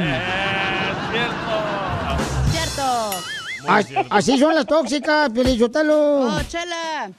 [3.68, 6.22] As- Así son las tóxicas, Pelichotelo.
[6.22, 7.12] Oh, chela.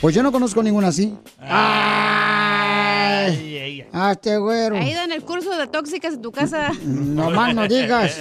[0.00, 1.14] Pues yo no conozco ninguna así.
[2.44, 4.76] Ay, hazte güero.
[4.76, 6.72] Ha ido en el curso de tóxicas en tu casa.
[6.84, 8.18] No más no digas.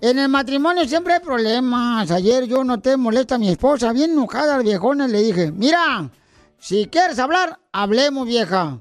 [0.00, 2.10] En el matrimonio siempre hay problemas.
[2.10, 6.10] Ayer yo noté molesta a mi esposa, bien enojada, la viejona, le dije, mira,
[6.58, 8.78] si quieres hablar, hablemos, vieja.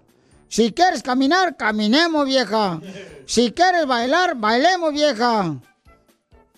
[0.48, 2.80] Si quieres caminar, caminemos, vieja.
[3.26, 5.56] Si quieres bailar, bailemos, vieja.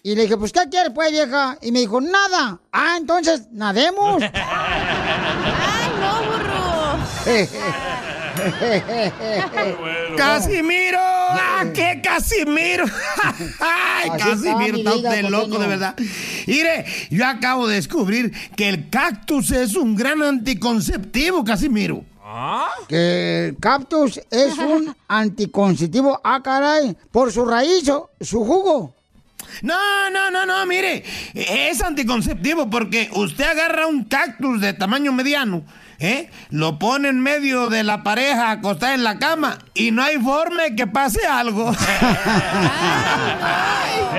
[0.05, 1.57] Y le dije, pues, ¿qué quieres, pues, vieja?
[1.63, 2.59] Y me dijo, nada.
[2.71, 4.21] Ah, entonces, nademos.
[4.35, 6.99] ¡Ay, no, burro!
[10.15, 10.99] ¡Casimiro!
[11.01, 12.85] ¡Ah, qué Casimiro!
[13.59, 14.43] ¡Ay, Así Casimiro!
[14.43, 15.95] está mi Está vida, de loco, de verdad.
[16.45, 22.05] Mire, yo acabo de descubrir que el cactus es un gran anticonceptivo, Casimiro.
[22.87, 26.21] Que el cactus es un anticonceptivo.
[26.23, 26.95] Ah, caray.
[27.11, 28.93] Por su raíz, o su jugo.
[29.61, 35.63] No, no, no, no, mire, es anticonceptivo porque usted agarra un cactus de tamaño mediano,
[35.99, 36.29] ¿eh?
[36.49, 40.63] Lo pone en medio de la pareja acostada en la cama y no hay forma
[40.63, 41.71] de que pase algo.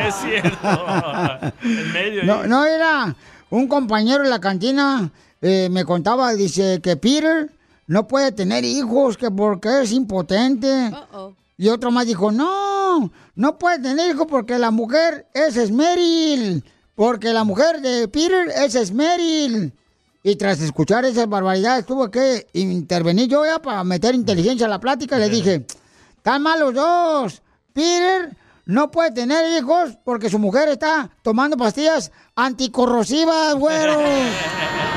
[0.07, 1.41] Es cierto.
[1.63, 2.25] En medio.
[2.25, 3.17] No, no era
[3.51, 5.11] un compañero en la cantina,
[5.41, 7.51] eh, me contaba, dice que Peter
[7.87, 10.91] no puede tener hijos, que porque es impotente.
[11.57, 12.76] Y otro más dijo, no,
[13.35, 18.75] no puede tener hijos porque la mujer es Esmeril, porque la mujer de Peter es
[18.75, 19.73] Esmeril.
[20.23, 24.81] Y tras escuchar esas barbaridades tuve que intervenir yo ya para meter inteligencia a la
[24.81, 25.67] plática le dije,
[26.17, 27.43] están mal los dos.
[27.73, 34.01] Peter no puede tener hijos porque su mujer está tomando pastillas anticorrosivas, güero.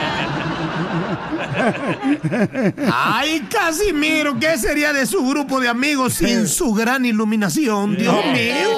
[2.91, 7.95] Ay, Casimiro, ¿qué sería de su grupo de amigos sin su gran iluminación?
[7.95, 8.69] Dios mío.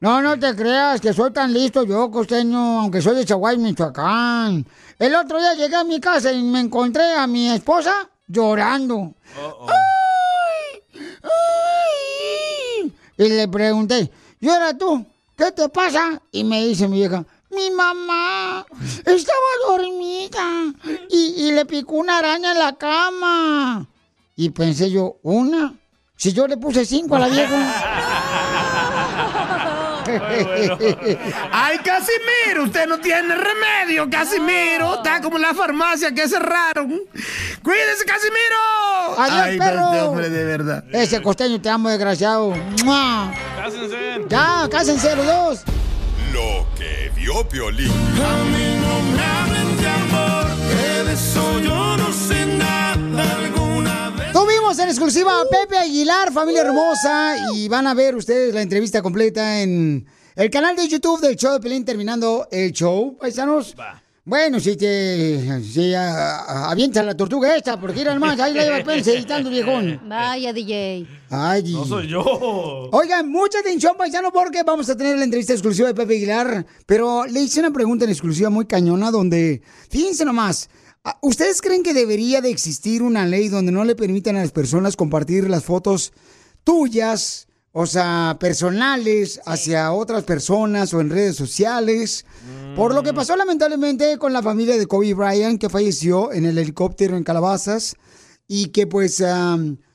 [0.00, 4.66] No, no te creas que soy tan listo yo, costeño, aunque soy de Chaguay, Michoacán.
[4.98, 9.14] El otro día llegué a mi casa y me encontré a mi esposa llorando.
[9.36, 11.00] ¡Ay!
[11.22, 12.92] ¡Ay!
[13.16, 15.04] Y le pregunté, ¿llora tú?
[15.36, 16.20] ¿Qué te pasa?
[16.32, 18.64] Y me dice mi vieja, mi mamá
[19.04, 20.72] estaba dormida
[21.08, 23.86] y, y le picó una araña en la cama.
[24.36, 25.74] Y pensé yo, ¿una?
[26.16, 27.74] Si yo le puse cinco a la vieja.
[31.52, 34.96] Ay, Casimiro, usted no tiene remedio, Casimiro.
[34.96, 37.00] Está como en la farmacia que cerraron.
[37.62, 39.18] Cuídese, Casimiro.
[39.18, 39.92] Adiós, Ay, perro.
[39.92, 40.84] este hombre, de verdad.
[40.92, 42.54] Ese costeño te amo, desgraciado.
[42.84, 43.32] ¡Mua!
[43.56, 44.24] Cásense.
[44.28, 45.60] Ya, cásense los dos.
[46.38, 47.90] Lo que vio Piolín.
[47.90, 54.10] A mí no me hablen de amor, que de eso yo no sé nada alguna
[54.10, 54.32] vez.
[54.32, 59.02] Tuvimos en exclusiva a Pepe Aguilar, familia hermosa, y van a ver ustedes la entrevista
[59.02, 63.74] completa en el canal de YouTube del show de Pelín terminando el show, paisanos.
[64.28, 68.62] Bueno, si te si, a- a- avientas la tortuga esta, porque ir más, ahí la
[68.62, 70.02] lleva Pence editando, viejón.
[70.06, 71.06] Vaya, DJ.
[71.30, 72.20] Ay, No soy yo.
[72.92, 76.66] Oigan, mucha atención, paisano, porque vamos a tener la entrevista exclusiva de Pepe Aguilar.
[76.84, 80.68] Pero le hice una pregunta en exclusiva muy cañona donde, fíjense nomás,
[81.04, 84.52] ¿a- ¿ustedes creen que debería de existir una ley donde no le permitan a las
[84.52, 86.12] personas compartir las fotos
[86.64, 87.47] tuyas,
[87.80, 92.26] o sea, personales, hacia otras personas o en redes sociales?
[92.74, 96.58] Por lo que pasó lamentablemente con la familia de Kobe Bryant, que falleció en el
[96.58, 97.94] helicóptero en Calabazas,
[98.48, 99.22] y que pues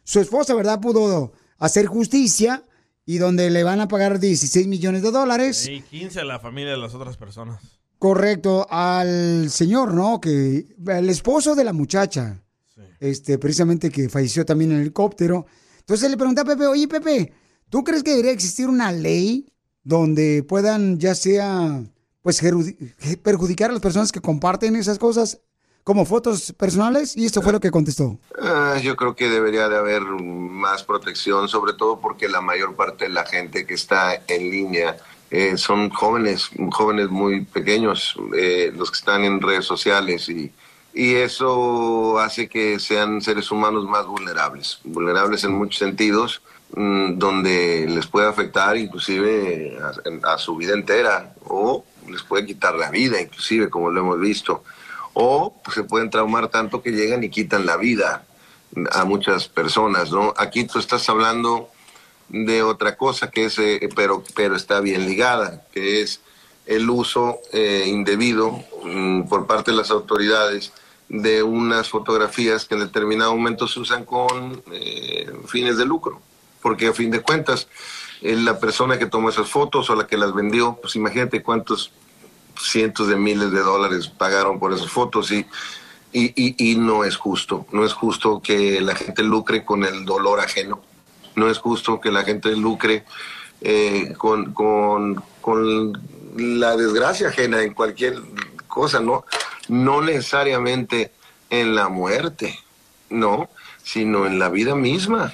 [0.06, 2.64] su esposa, ¿verdad?, pudo hacer justicia
[3.06, 5.68] y donde le van a pagar 16 millones de dólares.
[5.68, 7.82] Y 15 a la familia de las otras personas.
[8.00, 10.22] Correcto, al señor, ¿no?
[10.22, 12.42] Que el esposo de la muchacha,
[13.02, 15.48] este, precisamente que falleció también en el helicóptero.
[15.80, 17.34] Entonces le pregunté a Pepe, oye Pepe,
[17.74, 19.47] ¿tú crees que debería existir una ley
[19.84, 21.84] donde puedan ya sea,
[22.21, 22.39] pues,
[23.24, 25.39] perjudicar a las personas que comparten esas cosas
[25.84, 27.17] como fotos personales?
[27.17, 28.19] Y esto fue lo que contestó.
[28.39, 33.05] Ah, yo creo que debería de haber más protección, sobre todo porque la mayor parte
[33.05, 34.95] de la gente que está en línea
[35.32, 40.51] eh, son jóvenes, jóvenes muy pequeños, eh, los que están en redes sociales y
[40.93, 46.43] y eso hace que sean seres humanos más vulnerables, vulnerables en muchos sentidos,
[46.76, 49.78] mm, donde les puede afectar inclusive
[50.24, 54.19] a, a su vida entera o les puede quitar la vida, inclusive como lo hemos
[54.19, 54.63] visto,
[55.13, 58.26] o pues, se pueden traumar tanto que llegan y quitan la vida
[58.91, 60.34] a muchas personas, ¿no?
[60.38, 61.69] Aquí tú estás hablando
[62.30, 66.21] de otra cosa que es, eh, pero, pero está bien ligada, que es
[66.65, 70.74] el uso eh, indebido mm, por parte de las autoridades
[71.09, 76.21] de unas fotografías que en determinado momento se usan con eh, fines de lucro.
[76.64, 77.68] Porque a fin de cuentas,
[78.22, 81.91] la persona que tomó esas fotos o la que las vendió, pues imagínate cuántos
[82.59, 85.45] cientos de miles de dólares pagaron por esas fotos y,
[86.11, 87.68] y, y, y no es justo.
[87.72, 90.82] No es justo que la gente lucre con el dolor ajeno.
[91.36, 93.03] No es justo que la gente lucre
[93.61, 95.93] eh, con, con, con
[96.36, 98.22] la desgracia ajena en cualquier
[98.68, 99.26] cosa, ¿no?
[99.68, 101.11] No necesariamente
[101.49, 102.59] en la muerte,
[103.09, 103.49] no,
[103.84, 105.34] sino en la vida misma.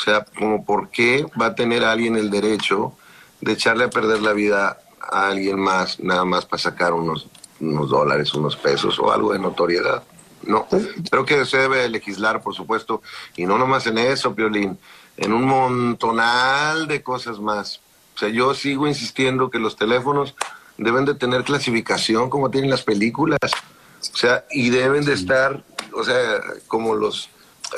[0.00, 2.94] O sea, como por qué va a tener alguien el derecho
[3.42, 7.26] de echarle a perder la vida a alguien más, nada más para sacar unos,
[7.60, 10.02] unos dólares, unos pesos o algo de notoriedad.
[10.42, 10.66] No,
[11.10, 13.02] creo que se debe legislar, por supuesto,
[13.36, 14.78] y no nomás en eso, Piolín,
[15.18, 17.82] en un montonal de cosas más.
[18.14, 20.34] O sea, yo sigo insistiendo que los teléfonos
[20.78, 23.38] deben de tener clasificación como tienen las películas.
[24.00, 27.28] O sea, y deben de estar, o sea, como los,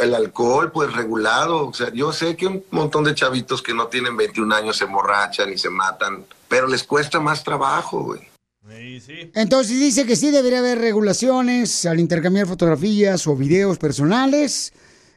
[0.01, 1.68] el alcohol, pues regulado.
[1.68, 4.84] O sea, yo sé que un montón de chavitos que no tienen 21 años se
[4.84, 8.32] emborrachan y se matan, pero les cuesta más trabajo, güey.
[9.34, 14.72] Entonces dice que sí debería haber regulaciones al intercambiar fotografías o videos personales.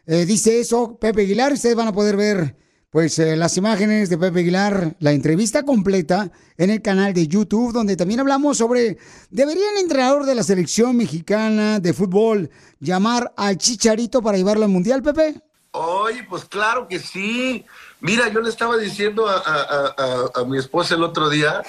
[0.08, 1.54] Eh, dice eso Pepe Aguilar.
[1.54, 2.56] Ustedes van a poder ver
[2.96, 7.74] pues eh, las imágenes de Pepe Aguilar, la entrevista completa en el canal de YouTube,
[7.74, 8.98] donde también hablamos sobre,
[9.30, 14.72] ¿debería el entrenador de la selección mexicana de fútbol llamar al Chicharito para llevarlo al
[14.72, 15.36] Mundial, Pepe?
[15.72, 17.66] Oye, pues claro que sí.
[18.00, 21.64] Mira, yo le estaba diciendo a, a- a- a mi esposa el otro día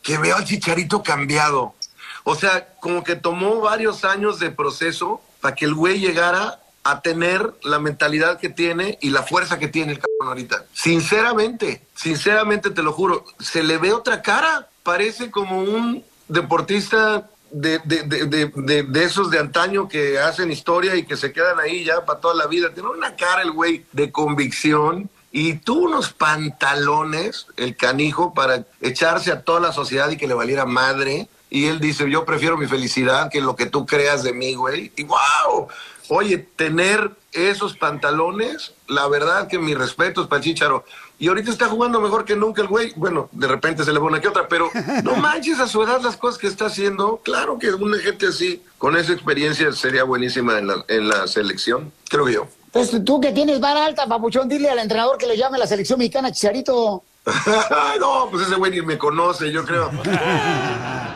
[0.00, 1.74] que veo al chicharito cambiado.
[2.22, 7.00] O sea, como que tomó varios años de proceso para que el güey llegara a
[7.00, 10.64] tener la mentalidad que tiene y la fuerza que tiene el cabrón ahorita.
[10.72, 14.68] Sinceramente, sinceramente te lo juro, se le ve otra cara.
[14.82, 21.04] Parece como un deportista de, de, de, de, esos de antaño que hacen historia y
[21.04, 22.72] que se quedan ahí ya para toda la vida.
[22.74, 29.30] Tiene una cara el güey de convicción y tú unos pantalones, el canijo, para echarse
[29.30, 31.28] a toda la sociedad y que le valiera madre.
[31.48, 34.90] Y él dice, yo prefiero mi felicidad que lo que tú creas de mí, güey.
[34.96, 35.68] Y wow,
[36.08, 40.84] oye, tener esos pantalones, la verdad que mis respetos para el.
[41.18, 42.92] Y ahorita está jugando mejor que nunca el güey.
[42.96, 44.70] Bueno, de repente se le pone que otra, pero
[45.04, 47.20] no manches a su edad las cosas que está haciendo.
[47.22, 51.92] Claro que una gente así, con esa experiencia, sería buenísima en la, en la selección,
[52.08, 52.48] creo yo.
[52.72, 55.66] Pues tú que tienes vara alta, papuchón, dile al entrenador que le llame a la
[55.66, 57.02] selección mexicana Chicharito.
[58.00, 59.90] no, pues ese güey ni me conoce, yo creo.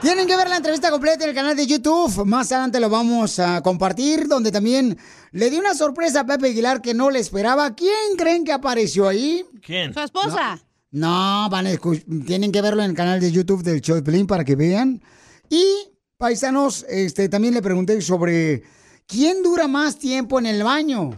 [0.00, 2.24] Tienen que ver la entrevista completa en el canal de YouTube.
[2.24, 4.96] Más adelante lo vamos a compartir, donde también
[5.32, 7.74] le di una sorpresa a Pepe Aguilar que no le esperaba.
[7.74, 9.44] ¿Quién creen que apareció ahí?
[9.60, 9.92] ¿Quién?
[9.92, 10.60] Su esposa.
[10.92, 14.02] No, van a escu- tienen que verlo en el canal de YouTube del show de
[14.02, 15.02] Pelín para que vean.
[15.50, 15.64] Y,
[16.16, 18.62] paisanos, este, también le pregunté sobre
[19.06, 21.10] quién dura más tiempo en el baño.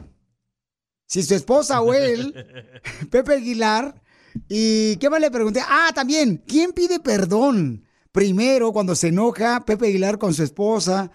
[1.07, 2.35] Si su esposa o él,
[3.11, 4.01] Pepe Aguilar.
[4.49, 5.61] ¿Y qué más le pregunté?
[5.69, 7.85] Ah, también, ¿quién pide perdón?
[8.13, 11.11] Primero, cuando se enoja Pepe Aguilar con su esposa.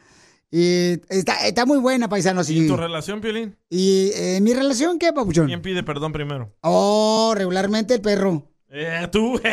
[0.52, 2.50] Y está, está muy buena, paisanos.
[2.50, 3.58] ¿Y Y, tu relación, Piolín?
[3.70, 5.48] y eh, mi relación, ¿qué, papuchón?
[5.48, 6.54] ¿Quién pide perdón primero?
[6.62, 8.48] Oh, regularmente el perro.
[8.70, 9.42] Eh, tú.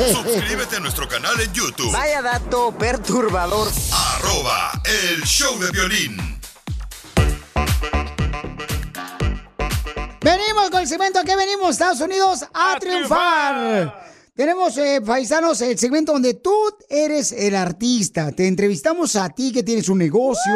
[0.12, 1.92] Suscríbete a nuestro canal en YouTube.
[1.92, 3.68] Vaya dato perturbador.
[3.92, 6.16] Arroba el show de violín.
[10.22, 14.09] Venimos con el segmento que venimos, Estados Unidos, a, triunfar.
[14.40, 16.50] Tenemos, eh, paisanos, el segmento donde tú
[16.88, 18.32] eres el artista.
[18.32, 20.54] Te entrevistamos a ti que tienes un negocio.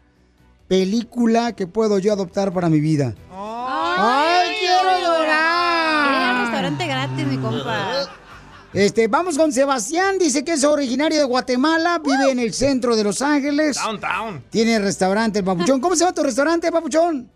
[0.73, 3.15] película que puedo yo adoptar para mi vida.
[3.31, 6.25] ¡Ay, quiero llorar!
[6.25, 7.91] al restaurante gratis, mi compa.
[8.73, 13.05] Este, vamos con Sebastián, dice que es originario de Guatemala, vive en el centro de
[13.05, 13.77] Los Ángeles.
[13.85, 14.45] Downtown.
[14.49, 15.79] Tiene restaurante el Papuchón.
[15.79, 17.29] ¿Cómo se llama tu restaurante, Papuchón?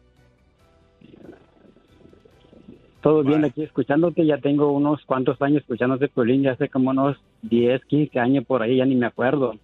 [3.03, 7.19] Todo bien aquí escuchándote, ya tengo unos cuantos años escuchándote, Piolín, ya hace como unos
[7.43, 9.57] 10, 15 años por ahí, ya ni me acuerdo.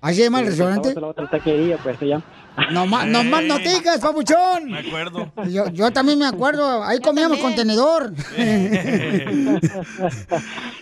[0.00, 0.94] ¿Así se llama el restaurante?
[1.00, 2.24] La otra taquería, pues se llama.
[2.72, 4.70] No más, no más no digas, Papuchón.
[4.70, 5.32] Me acuerdo.
[5.48, 8.12] Yo, yo también me acuerdo, ahí comíamos con tenedor.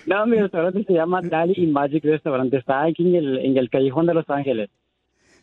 [0.06, 3.68] No, mi restaurante se llama Dali y Magic Restaurant, está aquí en el, en el
[3.68, 4.70] callejón de Los Ángeles.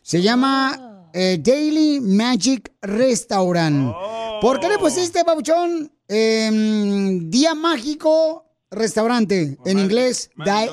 [0.00, 3.94] Se llama eh, Daily Magic Restaurant.
[4.40, 9.58] ¿Por qué le pusiste, Papuchón, em, Día Mágico Restaurante?
[9.66, 10.30] En inglés,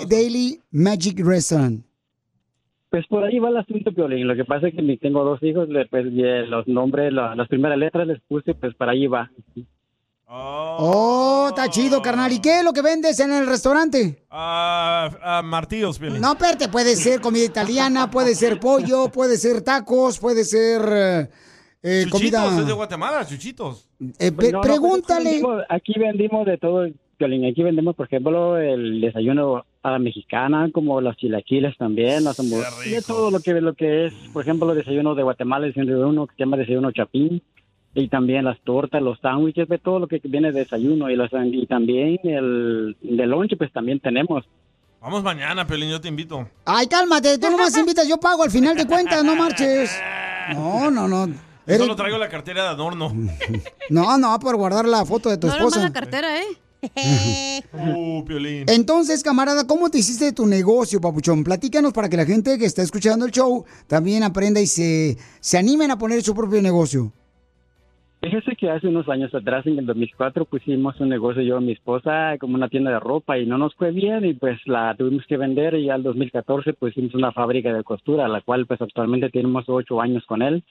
[0.08, 1.84] Daily Magic Restaurant.
[2.92, 4.28] Pues por ahí va el asunto, Piolín.
[4.28, 7.34] Lo que pasa es que mi- tengo dos hijos, le- pues y, los nombres, la-
[7.36, 9.32] las primeras letras les puse, pues para ahí va.
[10.34, 12.32] Oh, está chido, carnal.
[12.32, 14.24] ¿Y qué es lo que vendes en el restaurante?
[14.30, 16.22] Ah, ah, martillos, Piolín.
[16.22, 21.30] No, espérate, puede ser comida italiana, puede ser pollo, puede ser tacos, puede ser eh,
[21.84, 22.62] eh, Chuchitos, comida...
[22.62, 23.89] es de Guatemala, chuchitos.
[24.20, 25.30] Eh, Pues pe- no, no, pues pregúntale.
[25.30, 26.88] aquí, vendimos, aquí vendimos de todo,
[27.18, 27.46] Piolín.
[27.46, 32.86] Aquí vendemos, por ejemplo, el desayuno a la mexicana, como los chilaquiles también, las hamburguesas,
[32.86, 36.28] de todo lo que, lo que es, por ejemplo, los desayunos de Guatemala, el desayuno
[36.28, 37.42] que se llama desayuno chapín,
[37.94, 41.30] y también las tortas, los sándwiches, de todo lo que viene de desayuno, y, los,
[41.34, 44.46] y también el de lonche, pues también tenemos.
[45.02, 46.48] Vamos mañana, Piolín, yo te invito.
[46.64, 49.92] Ay, cálmate, tú nomás invitas, yo pago al final de cuentas, no marches.
[50.56, 51.28] No, no, no.
[51.28, 51.34] Yo
[51.68, 53.12] Eres- solo traigo la cartera de adorno.
[53.90, 55.80] No, no, por guardar la foto de tu No esposa.
[55.80, 56.46] mala cartera, ¿eh?
[57.74, 58.66] Uh, Piolín.
[58.68, 61.44] Entonces, camarada, ¿cómo te hiciste tu negocio, papuchón?
[61.44, 65.58] Platícanos para que la gente que está escuchando el show también aprenda y se, se
[65.58, 67.12] animen a poner su propio negocio.
[68.22, 71.72] Fíjese que hace unos años atrás, en el 2004, pusimos un negocio yo y mi
[71.72, 75.26] esposa como una tienda de ropa y no nos fue bien y pues la tuvimos
[75.28, 79.30] que vender y ya el 2014 pusimos una fábrica de costura, la cual pues actualmente
[79.30, 80.64] tenemos ocho años con él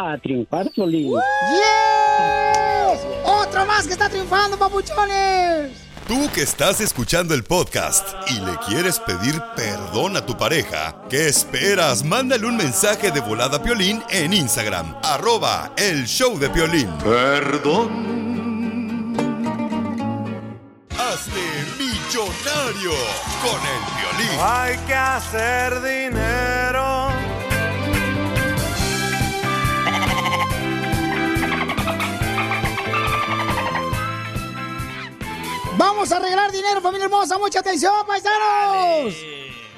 [0.00, 1.10] A triunfar, Piolín.
[1.10, 3.00] ¡Yes!
[3.24, 5.72] ¡Otro más que está triunfando, papuchones!
[6.06, 11.26] Tú que estás escuchando el podcast y le quieres pedir perdón a tu pareja, ¿qué
[11.26, 12.04] esperas?
[12.04, 16.92] Mándale un mensaje de volada a Piolín en Instagram, arroba el show de Piolín.
[17.02, 18.06] Perdón.
[20.90, 22.92] Hazte millonario
[23.42, 24.38] con el Piolín.
[24.40, 26.67] Hay que hacer dinero.
[35.78, 37.38] Vamos a arreglar dinero, familia hermosa.
[37.38, 39.14] Mucha atención, paisanos.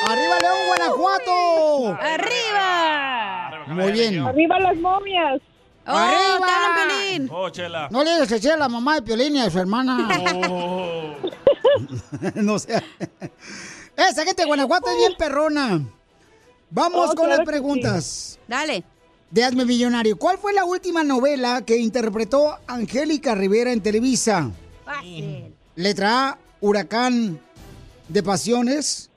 [0.09, 1.98] ¡Arriba, León, Guanajuato!
[2.01, 3.65] ¡Arriba!
[3.69, 4.27] Muy bien.
[4.27, 5.40] ¡Arriba las momias!
[5.97, 6.47] ¡Arriba!
[6.47, 7.28] te hablan, Piolín!
[7.32, 7.89] Oh, chela.
[7.90, 10.09] No le digas que sea la mamá de Piolín y a su hermana.
[10.51, 11.15] Oh.
[12.36, 12.82] no sé.
[13.97, 15.81] Esa gente de Guanajuato es bien perrona.
[16.70, 18.39] Vamos Oh, con claro las preguntas.
[18.48, 18.85] Dale.
[19.31, 20.16] De Hazme Millonario.
[20.19, 24.51] ¿Cuál fue la última novela que interpretó Angélica Rivera en Televisa?
[24.85, 25.55] Fácil.
[25.77, 27.40] Letra A, Huracán
[28.09, 29.10] de Pasiones.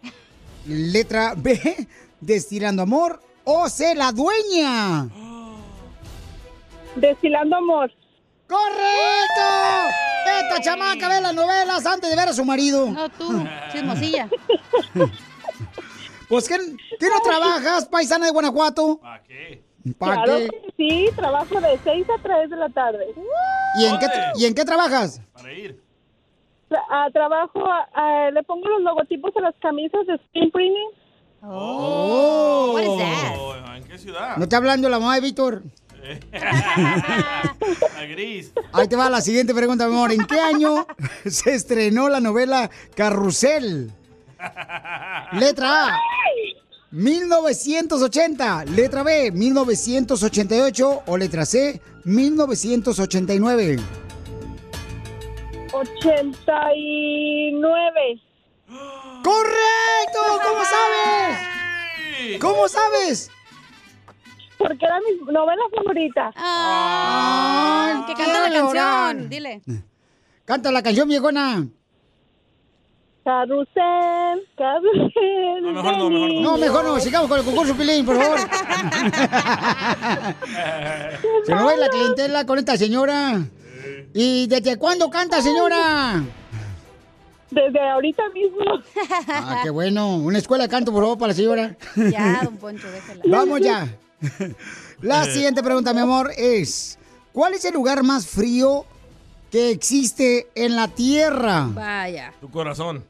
[0.68, 1.88] Letra B,
[2.19, 3.22] Destilando Amor.
[3.43, 5.10] O C, La Dueña.
[6.95, 7.91] Destilando amor.
[8.47, 9.41] ¡Correcto!
[10.41, 12.88] Esta chamaca ve las novelas antes de ver a su marido.
[12.91, 14.30] No, tú, chismosilla.
[16.30, 16.55] Pues, ¿qué,
[16.97, 18.99] qué no trabajas, paisana de Guanajuato?
[19.01, 19.61] ¿Para qué?
[19.99, 20.47] ¿Para Claro qué?
[20.47, 23.05] que sí, trabajo de 6 a 3 de la tarde.
[23.77, 24.07] ¿Y en, qué.
[24.38, 25.19] ¿Y en qué trabajas?
[25.34, 25.77] Para ir.
[26.69, 30.89] Tra- ah, trabajo, ah, le pongo los logotipos a las camisas de screen printing.
[31.43, 32.72] Oh.
[32.76, 33.35] What is that?
[33.38, 34.38] Oh, ¿En qué ciudad?
[34.38, 35.63] ¿No está hablando la mamá de Víctor?
[36.34, 38.52] La gris.
[38.73, 40.11] Ahí te va la siguiente pregunta, mi amor.
[40.11, 40.88] ¿En qué año
[41.30, 43.91] se estrenó la novela Carrusel?
[45.34, 45.99] Letra A.
[46.91, 48.65] 1980.
[48.65, 49.32] Letra B.
[49.32, 51.03] 1988.
[51.06, 51.80] O letra C.
[52.03, 53.78] 1989.
[55.72, 58.22] 89.
[59.23, 60.19] ¡Correcto!
[60.44, 61.38] ¿Cómo sabes?
[62.40, 63.30] ¿Cómo sabes?
[64.62, 66.32] Porque era mi novela favorita.
[66.36, 69.30] Ah, que canta la canción.
[69.30, 69.62] Dile.
[70.46, 71.68] Canta la canción, viejona.
[73.24, 75.62] Carrusel, carrusel.
[75.62, 76.42] No, mejor no, mejor no.
[76.42, 77.00] No, mejor no.
[77.00, 78.40] Sigamos con el concurso, Pilín, por favor.
[81.46, 83.42] Se nos va la clientela con esta señora.
[84.14, 86.24] ¿Y desde cuándo canta, señora?
[87.52, 88.82] Desde ahorita mismo.
[89.28, 90.18] Ah, qué bueno.
[90.18, 91.78] Una escuela de canto, por favor, para la señora.
[91.96, 93.22] Ya, don Poncho, déjala.
[93.26, 93.88] Vamos ya.
[95.02, 96.98] La siguiente pregunta, mi amor, es...
[97.34, 98.85] ¿Cuál es el lugar más frío
[99.52, 101.68] que existe en la Tierra?
[101.72, 102.34] Vaya.
[102.41, 103.03] Tu corazón.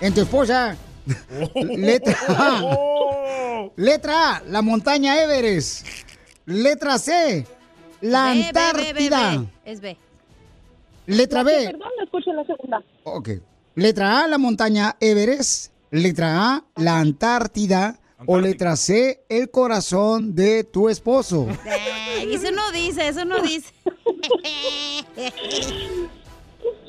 [0.00, 0.76] En tu esposa.
[1.54, 3.70] Letra A.
[3.76, 5.86] Letra A, la montaña Everest.
[6.46, 7.46] Letra C,
[8.00, 9.44] la Antártida.
[9.64, 9.96] Es B.
[11.06, 12.82] Letra B, Perdón, no escuché la segunda.
[13.04, 13.28] ok.
[13.74, 15.72] Letra A, la montaña Everest.
[15.90, 17.98] Letra A, la Antártida.
[18.26, 21.46] O letra C, el corazón de tu esposo.
[21.64, 23.72] Ay, eso no dice, eso no dice.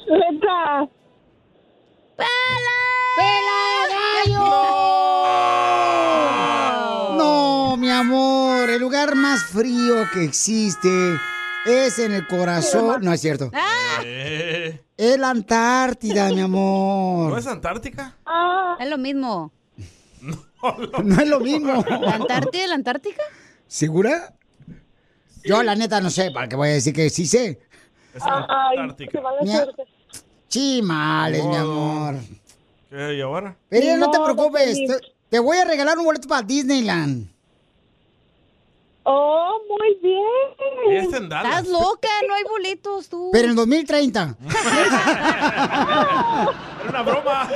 [0.07, 0.87] Letra.
[7.17, 10.89] No, mi amor, el lugar más frío que existe
[11.65, 13.01] es en el corazón.
[13.03, 13.51] No es cierto.
[14.03, 17.39] Eh, Es la Antártida, mi ¿No amor.
[17.39, 18.15] es Antártica?
[18.25, 19.51] Ah, Es lo mismo.
[21.03, 21.83] No es lo mismo.
[21.89, 23.23] ¿La Antártida y la Antártica?
[23.67, 24.33] ¿Segura?
[25.43, 27.59] Yo, la neta, no sé, para qué voy a decir que sí sé.
[28.13, 29.21] Es ay, Antártica.
[30.49, 31.59] Chimales, mi Oh.
[31.59, 32.15] amor.
[32.89, 33.55] ¿Qué, y ahora?
[33.69, 34.77] Pero no, te preocupes,
[35.29, 37.29] te voy a regalar un boleto para Disneyland.
[39.07, 40.25] Oh, muy bien.
[40.97, 41.59] Es en Dallas.
[41.59, 43.29] Estás loca, no hay boletos tú.
[43.31, 44.35] Pero en 2030.
[44.49, 46.49] Era
[46.89, 47.47] una broma.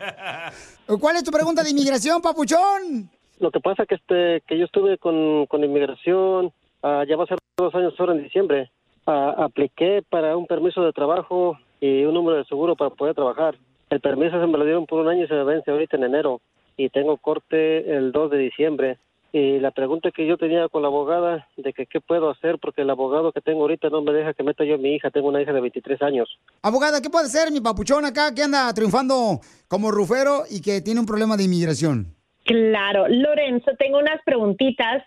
[0.99, 3.11] ¿Cuál es tu pregunta de inmigración, papuchón?
[3.43, 6.53] Lo que pasa que este que yo estuve con, con inmigración,
[6.85, 8.71] ah, ya va a ser dos años ahora en diciembre.
[9.05, 13.57] Ah, apliqué para un permiso de trabajo y un número de seguro para poder trabajar.
[13.91, 16.05] El permiso se me lo dieron por un año y se me vence ahorita en
[16.05, 16.41] enero.
[16.77, 18.99] Y tengo corte el 2 de diciembre.
[19.33, 22.83] Y la pregunta que yo tenía con la abogada de que qué puedo hacer porque
[22.83, 25.11] el abogado que tengo ahorita no me deja que meta yo a mi hija.
[25.11, 26.29] Tengo una hija de 23 años.
[26.63, 31.01] Abogada, ¿qué puede ser mi papuchón acá que anda triunfando como rufero y que tiene
[31.01, 32.22] un problema de inmigración?
[32.45, 35.05] Claro, Lorenzo, tengo unas preguntitas.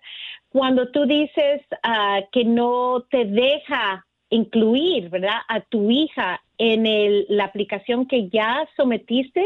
[0.50, 7.26] Cuando tú dices ah, que no te deja incluir, ¿verdad?, a tu hija en el-
[7.30, 9.46] la aplicación que ya sometiste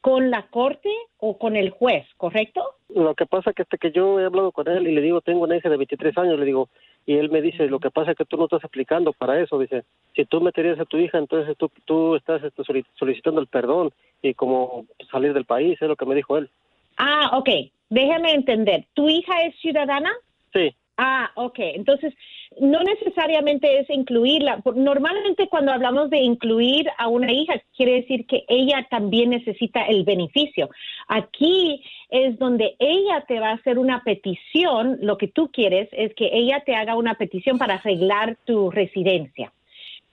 [0.00, 2.62] con la corte o con el juez, ¿correcto?
[2.94, 5.42] Lo que pasa que este que yo he hablado con él y le digo, tengo
[5.42, 6.68] una hija de 23 años, le digo,
[7.06, 9.58] y él me dice, lo que pasa es que tú no estás aplicando para eso,
[9.58, 9.84] dice,
[10.14, 13.90] si tú meterías a tu hija, entonces tú, estás este, soli- solicitando el perdón
[14.22, 16.48] y como salir del país, es lo que me dijo él.
[16.96, 17.48] Ah, ok.
[17.88, 18.86] Déjame entender.
[18.94, 20.10] ¿Tu hija es ciudadana?
[20.52, 20.74] Sí.
[20.96, 21.58] Ah, ok.
[21.58, 22.14] Entonces,
[22.58, 24.62] no necesariamente es incluirla.
[24.74, 30.04] Normalmente cuando hablamos de incluir a una hija, quiere decir que ella también necesita el
[30.04, 30.70] beneficio.
[31.08, 34.98] Aquí es donde ella te va a hacer una petición.
[35.02, 39.52] Lo que tú quieres es que ella te haga una petición para arreglar tu residencia.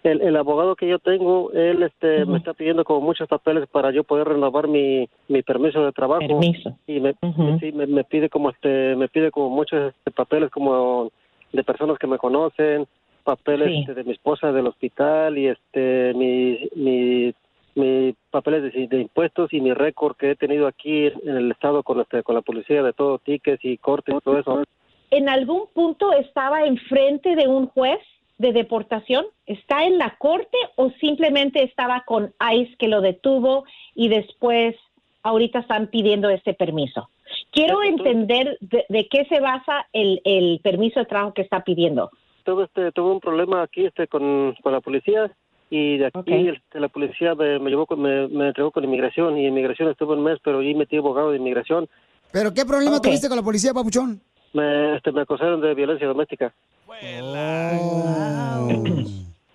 [0.04, 3.90] El, el abogado que yo tengo, él este, me está pidiendo como muchos papeles para
[3.92, 6.28] yo poder renovar mi, mi permiso de trabajo.
[6.28, 6.78] Permiso.
[6.88, 7.14] Y me,
[7.62, 11.10] sí, me, me pide como este, me pide como muchos este, papeles como
[11.54, 12.86] de personas que me conocen,
[13.24, 13.80] papeles Sí.
[13.80, 17.34] este, de mi esposa del hospital y este, mi, mi,
[17.76, 21.82] mi papeles de, de impuestos y mi récord que he tenido aquí en el estado
[21.82, 24.64] con este, con la policía de todo, tickets y cortes y todo eso.
[25.12, 28.00] ¿En algún punto estaba enfrente de un juez
[28.38, 29.26] de deportación?
[29.46, 33.66] ¿Está en la corte o simplemente estaba con ICE que lo detuvo
[33.96, 34.76] y después
[35.24, 37.10] ahorita están pidiendo este permiso?
[37.52, 42.10] Quiero entender de, de qué se basa el, el permiso de trabajo que está pidiendo.
[42.44, 45.32] tuve este tuve un problema aquí este con, con la policía
[45.70, 49.38] y de aquí este, la policía me, me llevó con- me, me entregó con inmigración
[49.38, 51.88] y inmigración estuve un mes pero ahí metí abogado de inmigración
[52.32, 54.20] ¿Pero qué problema tuviste con la policía, papuchón?
[54.54, 56.54] Me este me acusaron de violencia doméstica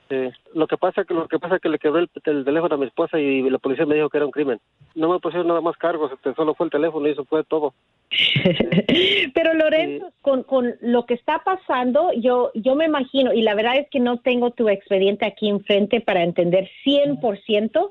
[0.09, 0.31] Sí.
[0.55, 2.87] Lo que pasa que lo que pasa que le quebré el, el teléfono a mi
[2.87, 4.59] esposa y la policía me dijo que era un crimen.
[4.95, 7.75] No me pusieron nada más cargos, este, solo fue el teléfono y eso fue todo.
[9.35, 13.77] Pero Lorenzo, con, con lo que está pasando, yo, yo me imagino, y la verdad
[13.77, 17.89] es que no tengo tu expediente aquí enfrente para entender 100%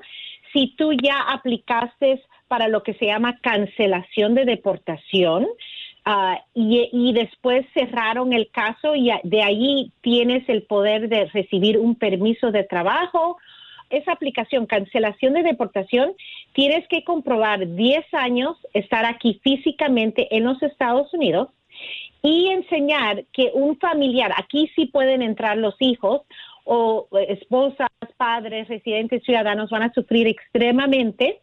[0.52, 5.46] si tú ya aplicaste para lo que se llama cancelación de deportación.
[6.10, 11.78] Ah, y, y después cerraron el caso y de ahí tienes el poder de recibir
[11.78, 13.36] un permiso de trabajo.
[13.90, 16.12] Esa aplicación, cancelación de deportación,
[16.52, 21.48] tienes que comprobar 10 años, estar aquí físicamente en los Estados Unidos
[22.22, 26.22] y enseñar que un familiar, aquí sí pueden entrar los hijos
[26.64, 31.40] o eh, esposas, padres, residentes, ciudadanos, van a sufrir extremadamente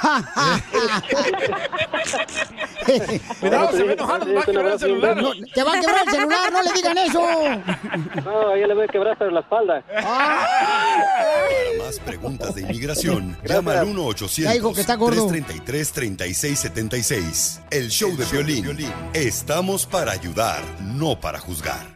[3.41, 5.17] Cuidado, se va a enojar, nos va a quebrar el celular.
[5.17, 7.27] No, te va a quebrar el celular, no le digan eso.
[8.27, 9.83] No, ahí le voy a quebrar hasta la espalda.
[9.87, 10.47] Para
[11.83, 13.97] más preguntas de inmigración, llama al
[14.37, 15.27] Ya dijo que está gordo.
[15.31, 17.61] 1-800-333-3676.
[17.71, 18.93] El show de violín.
[19.15, 21.96] Estamos para ayudar, no para juzgar.